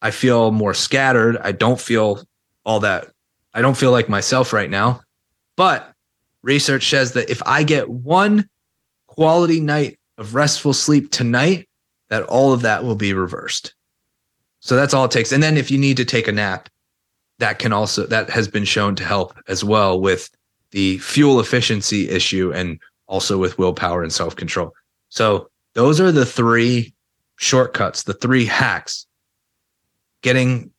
I 0.00 0.12
feel 0.12 0.52
more 0.52 0.72
scattered. 0.72 1.36
I 1.38 1.50
don't 1.50 1.80
feel 1.80 2.24
all 2.64 2.80
that. 2.80 3.08
I 3.52 3.60
don't 3.60 3.76
feel 3.76 3.90
like 3.90 4.08
myself 4.08 4.52
right 4.52 4.70
now. 4.70 5.00
But 5.56 5.92
research 6.42 6.88
says 6.88 7.12
that 7.12 7.28
if 7.28 7.42
I 7.44 7.64
get 7.64 7.90
one 7.90 8.48
quality 9.08 9.60
night 9.60 9.98
of 10.16 10.36
restful 10.36 10.72
sleep 10.72 11.10
tonight, 11.10 11.68
that 12.08 12.22
all 12.22 12.52
of 12.52 12.62
that 12.62 12.84
will 12.84 12.94
be 12.94 13.14
reversed. 13.14 13.74
So 14.60 14.76
that's 14.76 14.94
all 14.94 15.04
it 15.04 15.10
takes. 15.10 15.32
And 15.32 15.42
then 15.42 15.56
if 15.56 15.70
you 15.70 15.78
need 15.78 15.96
to 15.98 16.04
take 16.04 16.28
a 16.28 16.32
nap, 16.32 16.68
that 17.38 17.58
can 17.58 17.72
also 17.72 18.06
that 18.06 18.30
has 18.30 18.48
been 18.48 18.64
shown 18.64 18.96
to 18.96 19.04
help 19.04 19.38
as 19.46 19.62
well 19.62 20.00
with 20.00 20.28
the 20.72 20.98
fuel 20.98 21.40
efficiency 21.40 22.08
issue 22.08 22.52
and 22.52 22.80
also 23.06 23.38
with 23.38 23.58
willpower 23.58 24.02
and 24.02 24.12
self-control. 24.12 24.72
So 25.08 25.48
those 25.74 26.00
are 26.00 26.12
the 26.12 26.26
three 26.26 26.94
shortcuts, 27.36 28.02
the 28.02 28.14
three 28.14 28.44
hacks. 28.44 29.06
Getting 30.22 30.72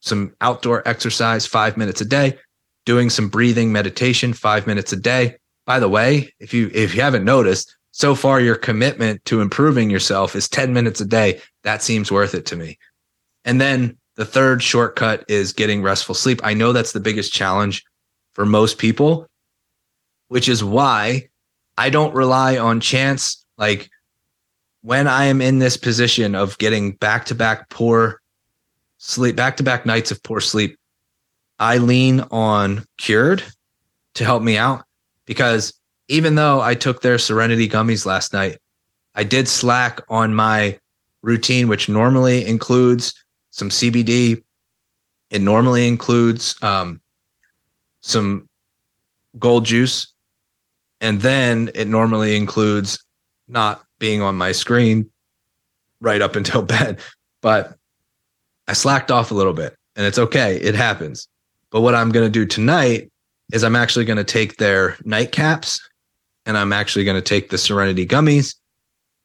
some 0.00 0.34
outdoor 0.40 0.86
exercise 0.86 1.46
5 1.46 1.76
minutes 1.76 2.00
a 2.00 2.04
day, 2.04 2.38
doing 2.84 3.08
some 3.08 3.28
breathing 3.28 3.72
meditation 3.72 4.34
5 4.34 4.66
minutes 4.66 4.92
a 4.92 4.96
day. 4.96 5.36
By 5.64 5.78
the 5.78 5.88
way, 5.88 6.34
if 6.38 6.52
you 6.52 6.70
if 6.74 6.94
you 6.94 7.00
haven't 7.00 7.24
noticed, 7.24 7.76
so 7.92 8.14
far 8.14 8.40
your 8.40 8.56
commitment 8.56 9.24
to 9.26 9.40
improving 9.40 9.90
yourself 9.90 10.34
is 10.34 10.48
10 10.48 10.72
minutes 10.72 11.00
a 11.00 11.04
day. 11.04 11.40
That 11.62 11.82
seems 11.82 12.10
worth 12.10 12.34
it 12.34 12.46
to 12.46 12.56
me. 12.56 12.78
And 13.44 13.60
then 13.60 13.98
the 14.16 14.24
third 14.24 14.62
shortcut 14.62 15.24
is 15.28 15.52
getting 15.52 15.82
restful 15.82 16.14
sleep. 16.14 16.40
I 16.42 16.54
know 16.54 16.72
that's 16.72 16.92
the 16.92 17.00
biggest 17.00 17.32
challenge 17.32 17.84
for 18.34 18.46
most 18.46 18.78
people, 18.78 19.26
which 20.28 20.48
is 20.48 20.64
why 20.64 21.28
I 21.76 21.90
don't 21.90 22.14
rely 22.14 22.56
on 22.56 22.80
chance. 22.80 23.44
Like 23.58 23.90
when 24.80 25.06
I 25.06 25.26
am 25.26 25.42
in 25.42 25.58
this 25.58 25.76
position 25.76 26.34
of 26.34 26.58
getting 26.58 26.92
back 26.92 27.26
to 27.26 27.34
back 27.34 27.68
poor 27.68 28.20
sleep, 28.96 29.36
back 29.36 29.58
to 29.58 29.62
back 29.62 29.84
nights 29.84 30.10
of 30.10 30.22
poor 30.22 30.40
sleep, 30.40 30.78
I 31.58 31.76
lean 31.76 32.20
on 32.30 32.86
Cured 32.96 33.42
to 34.14 34.24
help 34.24 34.42
me 34.42 34.56
out 34.56 34.84
because 35.26 35.74
even 36.12 36.34
though 36.34 36.60
I 36.60 36.74
took 36.74 37.00
their 37.00 37.16
Serenity 37.16 37.66
gummies 37.66 38.04
last 38.04 38.34
night, 38.34 38.58
I 39.14 39.24
did 39.24 39.48
slack 39.48 39.98
on 40.10 40.34
my 40.34 40.78
routine, 41.22 41.68
which 41.68 41.88
normally 41.88 42.46
includes 42.46 43.14
some 43.50 43.70
CBD. 43.70 44.42
It 45.30 45.40
normally 45.40 45.88
includes 45.88 46.54
um, 46.62 47.00
some 48.02 48.46
gold 49.38 49.64
juice. 49.64 50.12
And 51.00 51.22
then 51.22 51.70
it 51.74 51.88
normally 51.88 52.36
includes 52.36 53.02
not 53.48 53.82
being 53.98 54.20
on 54.20 54.36
my 54.36 54.52
screen 54.52 55.10
right 56.02 56.20
up 56.20 56.36
until 56.36 56.60
bed. 56.76 57.00
But 57.40 57.74
I 58.68 58.74
slacked 58.74 59.10
off 59.10 59.30
a 59.30 59.34
little 59.34 59.54
bit 59.54 59.74
and 59.96 60.04
it's 60.04 60.18
okay. 60.18 60.56
It 60.56 60.74
happens. 60.74 61.26
But 61.70 61.80
what 61.80 61.94
I'm 61.94 62.12
going 62.12 62.26
to 62.26 62.30
do 62.30 62.44
tonight 62.44 63.10
is 63.50 63.64
I'm 63.64 63.76
actually 63.76 64.04
going 64.04 64.18
to 64.18 64.24
take 64.24 64.58
their 64.58 64.90
nightcaps 65.06 65.80
and 66.46 66.58
I'm 66.58 66.72
actually 66.72 67.04
going 67.04 67.16
to 67.16 67.22
take 67.22 67.50
the 67.50 67.58
Serenity 67.58 68.06
gummies 68.06 68.54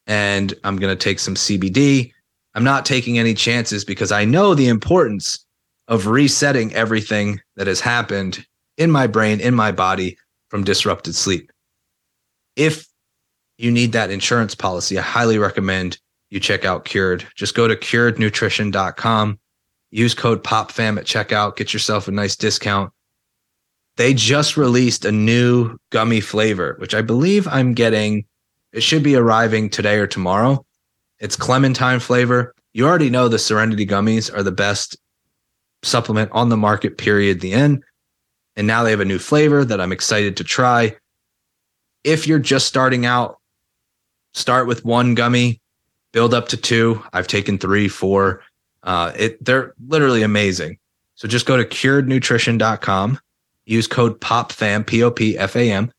and 0.06 0.54
I'm 0.64 0.78
going 0.78 0.96
to 0.96 1.04
take 1.04 1.20
some 1.20 1.36
CBD 1.36 2.12
I'm 2.58 2.64
not 2.64 2.88
taking 2.88 3.20
any 3.20 3.36
chances 3.36 3.86
because 3.86 4.12
I 4.12 4.26
know 4.26 4.56
the 4.56 4.68
importance 4.68 5.46
of 5.90 6.08
resetting 6.08 6.74
everything 6.74 7.40
that 7.56 7.68
has 7.68 7.80
happened 7.80 8.44
in 8.78 8.90
my 8.90 9.06
brain, 9.06 9.40
in 9.40 9.54
my 9.54 9.72
body 9.72 10.18
from 10.50 10.64
disrupted 10.64 11.14
sleep. 11.14 11.52
If 12.56 12.88
you 13.60 13.70
need 13.70 13.92
that 13.92 14.10
insurance 14.10 14.56
policy, 14.56 14.98
I 14.98 15.04
highly 15.04 15.38
recommend 15.38 16.00
you 16.32 16.40
check 16.40 16.66
out 16.66 16.84
Cured. 16.84 17.28
Just 17.36 17.54
go 17.54 17.68
to 17.68 17.76
curednutrition.com, 17.76 19.40
use 19.92 20.16
code 20.16 20.44
POPFAM 20.44 20.98
at 20.98 21.06
checkout, 21.06 21.58
get 21.58 21.74
yourself 21.74 22.08
a 22.08 22.12
nice 22.12 22.36
discount. 22.36 22.92
They 23.98 24.14
just 24.14 24.58
released 24.58 25.06
a 25.06 25.12
new 25.12 25.78
gummy 25.90 26.22
flavor, 26.22 26.76
which 26.80 26.94
I 26.94 27.02
believe 27.02 27.48
I'm 27.48 27.74
getting. 27.74 28.26
It 28.72 28.82
should 28.82 29.04
be 29.04 29.16
arriving 29.16 29.70
today 29.70 29.98
or 29.98 30.08
tomorrow. 30.08 30.66
It's 31.20 31.36
clementine 31.36 32.00
flavor. 32.00 32.54
You 32.74 32.86
already 32.86 33.10
know 33.10 33.28
the 33.28 33.40
Serenity 33.40 33.86
gummies 33.88 34.34
are 34.34 34.44
the 34.44 34.52
best 34.52 34.98
supplement 35.84 36.32
on 36.32 36.50
the 36.50 36.58
market, 36.58 36.98
period, 36.98 37.42
the 37.42 37.54
end. 37.54 37.84
And 38.56 38.68
now 38.68 38.84
they 38.84 38.92
have 38.92 39.00
a 39.00 39.06
new 39.06 39.20
flavor 39.20 39.66
that 39.66 39.82
I'm 39.82 39.92
excited 39.92 40.38
to 40.38 40.44
try. 40.44 40.96
If 42.04 42.28
you're 42.28 42.40
just 42.40 42.68
starting 42.68 43.06
out, 43.06 43.40
start 44.34 44.68
with 44.68 44.86
one 44.86 45.16
gummy, 45.16 45.60
build 46.12 46.34
up 46.34 46.50
to 46.50 46.58
two. 46.58 47.04
I've 47.14 47.28
taken 47.28 47.58
three, 47.58 47.88
four. 47.88 48.44
Uh, 48.84 49.12
it 49.16 49.44
they're 49.44 49.74
literally 49.88 50.24
amazing. 50.24 50.78
So 51.16 51.28
just 51.28 51.48
go 51.48 51.58
to 51.58 51.66
curednutrition.com, 51.66 53.20
use 53.68 53.86
code 53.86 54.20
POPFAM, 54.22 54.88
P 54.88 55.04
O 55.04 55.12
P 55.12 55.38
F 55.38 55.56
A 55.56 55.72
M. 55.72 55.92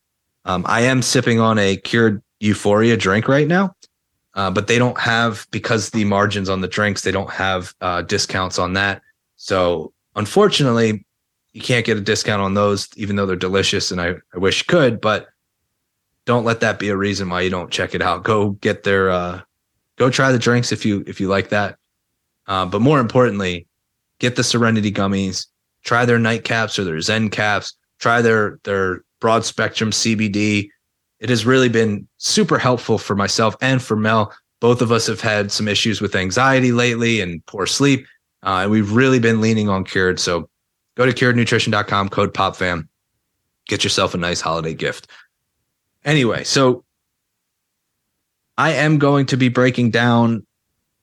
Um, 0.45 0.65
I 0.67 0.81
am 0.81 1.03
sipping 1.03 1.39
on 1.39 1.59
a 1.59 1.77
cured 1.77 2.23
euphoria 2.41 2.97
drink 2.97 3.29
right 3.29 3.47
now. 3.47 3.75
Uh, 4.35 4.51
but 4.51 4.69
they 4.69 4.79
don't 4.79 4.99
have 5.01 5.47
because 5.51 5.91
the 5.91 6.05
margins 6.05 6.49
on 6.49 6.61
the 6.61 6.69
drinks 6.69 7.03
they 7.03 7.11
don't 7.11 7.31
have 7.31 7.75
uh, 7.81 8.03
discounts 8.03 8.59
on 8.59 8.73
that. 8.75 9.03
So 9.37 9.93
unfortunately, 10.15 11.05
you 11.53 11.61
can't 11.61 11.85
get 11.85 11.97
a 11.97 12.01
discount 12.01 12.41
on 12.41 12.55
those, 12.55 12.89
even 12.97 13.17
though 13.17 13.27
they're 13.27 13.37
delicious, 13.37 13.91
and 13.91 14.01
I, 14.01 14.15
I 14.35 14.39
wish 14.39 14.61
you 14.61 14.65
could. 14.67 15.01
But 15.01 15.29
don't 16.25 16.45
let 16.45 16.61
that 16.61 16.79
be 16.79 16.89
a 16.89 16.97
reason 16.97 17.29
why 17.29 17.41
you 17.41 17.51
don't 17.51 17.71
check 17.71 17.95
it 17.95 18.03
out. 18.03 18.23
Go 18.23 18.51
get 18.51 18.85
their 18.85 19.11
uh, 19.11 19.41
go 19.97 20.09
try 20.09 20.31
the 20.31 20.39
drinks 20.39 20.73
if 20.73 20.87
you 20.87 21.03
if 21.07 21.21
you 21.21 21.29
like 21.29 21.49
that. 21.49 21.77
Uh, 22.47 22.65
but 22.65 22.81
more 22.81 23.01
importantly, 23.01 23.67
get 24.21 24.37
the 24.37 24.45
Serenity 24.45 24.93
gummies. 24.93 25.47
Try 25.89 26.05
their 26.05 26.19
nightcaps 26.19 26.79
or 26.79 26.85
their 26.85 27.01
Zen 27.01 27.31
caps. 27.31 27.75
Try 27.99 28.21
their 28.21 28.61
their 28.65 29.03
broad 29.21 29.45
spectrum 29.45 29.91
CBD 29.91 30.69
it 31.21 31.29
has 31.31 31.45
really 31.45 31.69
been 31.69 32.07
super 32.19 32.59
helpful 32.59 32.99
for 32.99 33.17
myself 33.17 33.57
and 33.61 33.83
for 33.83 33.97
Mel. 33.97 34.33
Both 34.61 34.83
of 34.83 34.93
us 34.93 35.07
have 35.07 35.21
had 35.21 35.51
some 35.51 35.69
issues 35.69 36.01
with 36.01 36.15
anxiety 36.15 36.73
lately 36.73 37.21
and 37.21 37.45
poor 37.47 37.67
sleep. 37.67 38.07
Uh, 38.45 38.61
and 38.63 38.71
we've 38.71 38.93
really 38.93 39.19
been 39.19 39.41
leaning 39.41 39.69
on 39.69 39.85
Cured. 39.85 40.21
So 40.21 40.49
go 40.97 41.07
to 41.07 41.13
curednutrition.com, 41.13 42.09
code 42.11 42.35
POPFAM. 42.35 42.89
Get 43.67 43.85
yourself 43.85 44.15
a 44.15 44.19
nice 44.19 44.41
holiday 44.41 44.75
gift. 44.75 45.09
Anyway, 46.05 46.45
so 46.45 46.85
I 48.57 48.73
am 48.73 48.99
going 48.99 49.27
to 49.27 49.37
be 49.37 49.49
breaking 49.49 49.91
down 49.91 50.47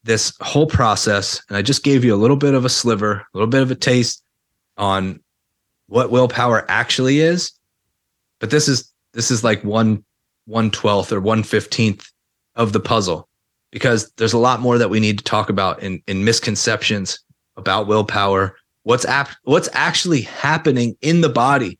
this 0.03 0.33
whole 0.39 0.67
process. 0.67 1.41
And 1.49 1.57
I 1.57 1.61
just 1.61 1.83
gave 1.83 2.05
you 2.05 2.15
a 2.15 2.17
little 2.17 2.37
bit 2.37 2.53
of 2.53 2.63
a 2.63 2.69
sliver, 2.69 3.13
a 3.13 3.25
little 3.33 3.49
bit 3.49 3.61
of 3.61 3.71
a 3.71 3.75
taste 3.75 4.23
on 4.77 5.19
what 5.87 6.11
willpower 6.11 6.65
actually 6.69 7.19
is. 7.19 7.51
But 8.39 8.49
this 8.49 8.67
is 8.67 8.91
this 9.13 9.31
is 9.31 9.43
like 9.43 9.63
one 9.63 10.03
one 10.45 10.71
twelfth 10.71 11.11
or 11.11 11.21
one 11.21 11.43
fifteenth 11.43 12.09
of 12.55 12.73
the 12.73 12.79
puzzle 12.79 13.27
because 13.71 14.11
there's 14.17 14.33
a 14.33 14.37
lot 14.37 14.61
more 14.61 14.77
that 14.77 14.89
we 14.89 14.99
need 14.99 15.17
to 15.17 15.23
talk 15.23 15.49
about 15.49 15.81
in 15.81 16.01
in 16.07 16.23
misconceptions 16.23 17.19
about 17.57 17.87
willpower. 17.87 18.55
What's 18.83 19.05
ap- 19.05 19.35
what's 19.43 19.69
actually 19.73 20.21
happening 20.21 20.95
in 21.01 21.21
the 21.21 21.29
body 21.29 21.79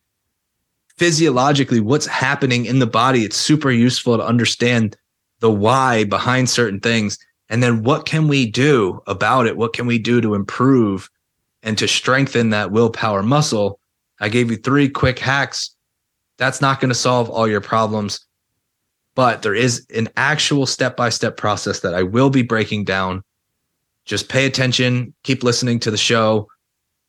physiologically? 0.96 1.80
What's 1.80 2.06
happening 2.06 2.66
in 2.66 2.78
the 2.78 2.86
body? 2.86 3.24
It's 3.24 3.36
super 3.36 3.70
useful 3.70 4.16
to 4.16 4.24
understand 4.24 4.96
the 5.40 5.50
why 5.50 6.04
behind 6.04 6.48
certain 6.48 6.80
things, 6.80 7.18
and 7.48 7.62
then 7.62 7.82
what 7.82 8.06
can 8.06 8.28
we 8.28 8.50
do 8.50 9.00
about 9.06 9.46
it? 9.46 9.56
What 9.56 9.72
can 9.72 9.86
we 9.86 9.98
do 9.98 10.20
to 10.20 10.34
improve 10.34 11.08
and 11.62 11.76
to 11.78 11.88
strengthen 11.88 12.50
that 12.50 12.70
willpower 12.70 13.22
muscle? 13.22 13.80
I 14.20 14.28
gave 14.28 14.50
you 14.50 14.56
three 14.56 14.88
quick 14.88 15.18
hacks 15.18 15.76
that's 16.38 16.60
not 16.60 16.80
going 16.80 16.90
to 16.90 16.94
solve 16.94 17.30
all 17.30 17.48
your 17.48 17.60
problems. 17.60 18.20
But 19.14 19.42
there 19.42 19.54
is 19.54 19.86
an 19.94 20.08
actual 20.16 20.66
step 20.66 20.96
by 20.96 21.08
step 21.08 21.36
process 21.36 21.80
that 21.80 21.94
I 21.94 22.02
will 22.02 22.30
be 22.30 22.42
breaking 22.42 22.84
down. 22.84 23.22
Just 24.04 24.28
pay 24.28 24.46
attention, 24.46 25.14
keep 25.24 25.42
listening 25.42 25.80
to 25.80 25.90
the 25.90 25.96
show, 25.96 26.48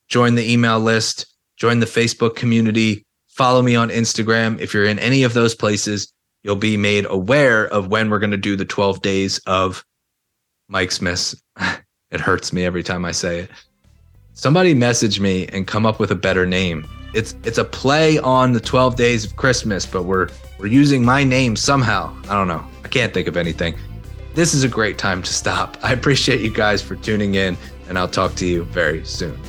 join 0.08 0.36
the 0.36 0.52
email 0.52 0.80
list, 0.80 1.28
join 1.58 1.80
the 1.80 1.86
Facebook 1.86 2.36
community, 2.36 3.06
follow 3.28 3.62
me 3.62 3.76
on 3.76 3.90
Instagram. 3.90 4.60
If 4.60 4.74
you're 4.74 4.86
in 4.86 5.00
any 5.00 5.24
of 5.24 5.34
those 5.34 5.54
places, 5.54 6.12
you'll 6.44 6.56
be 6.56 6.78
made 6.78 7.06
aware 7.10 7.68
of 7.68 7.90
when 7.90 8.10
we're 8.10 8.20
going 8.20 8.32
to 8.32 8.38
do 8.38 8.56
the 8.56 8.66
12 8.66 9.02
days 9.02 9.40
of 9.46 9.84
Mike 10.70 10.92
Smith. 10.92 11.36
it 12.12 12.22
hurts 12.22 12.54
me 12.54 12.64
every 12.64 12.84
time 12.84 13.04
I 13.04 13.12
say 13.12 13.42
it. 13.42 13.52
Somebody 14.38 14.76
message 14.76 15.20
me 15.20 15.48
and 15.48 15.66
come 15.66 15.86
up 15.86 16.00
with 16.00 16.12
a 16.12 16.16
better 16.16 16.46
name 16.46 16.88
it's 17.18 17.36
it's 17.44 17.58
a 17.58 17.64
play 17.64 18.20
on 18.20 18.52
the 18.54 18.60
12 18.60 18.96
days 18.96 19.26
of 19.26 19.36
Christmas, 19.36 19.88
but 19.88 20.04
we're 20.04 20.30
we're 20.60 20.68
using 20.68 21.04
my 21.04 21.24
name 21.24 21.56
somehow. 21.56 22.16
I 22.30 22.34
don't 22.34 22.48
know. 22.48 22.64
I 22.84 22.88
can't 22.88 23.12
think 23.12 23.28
of 23.28 23.36
anything. 23.36 23.76
This 24.36 24.54
is 24.54 24.64
a 24.64 24.68
great 24.68 25.00
time 25.00 25.24
to 25.24 25.34
stop. 25.34 25.78
I 25.82 25.94
appreciate 25.94 26.42
you 26.42 26.52
guys 26.52 26.80
for 26.80 26.96
tuning 26.96 27.34
in, 27.34 27.58
and 27.90 27.98
I'll 27.98 28.08
talk 28.08 28.36
to 28.36 28.46
you 28.46 28.66
very 28.66 29.04
soon. 29.04 29.40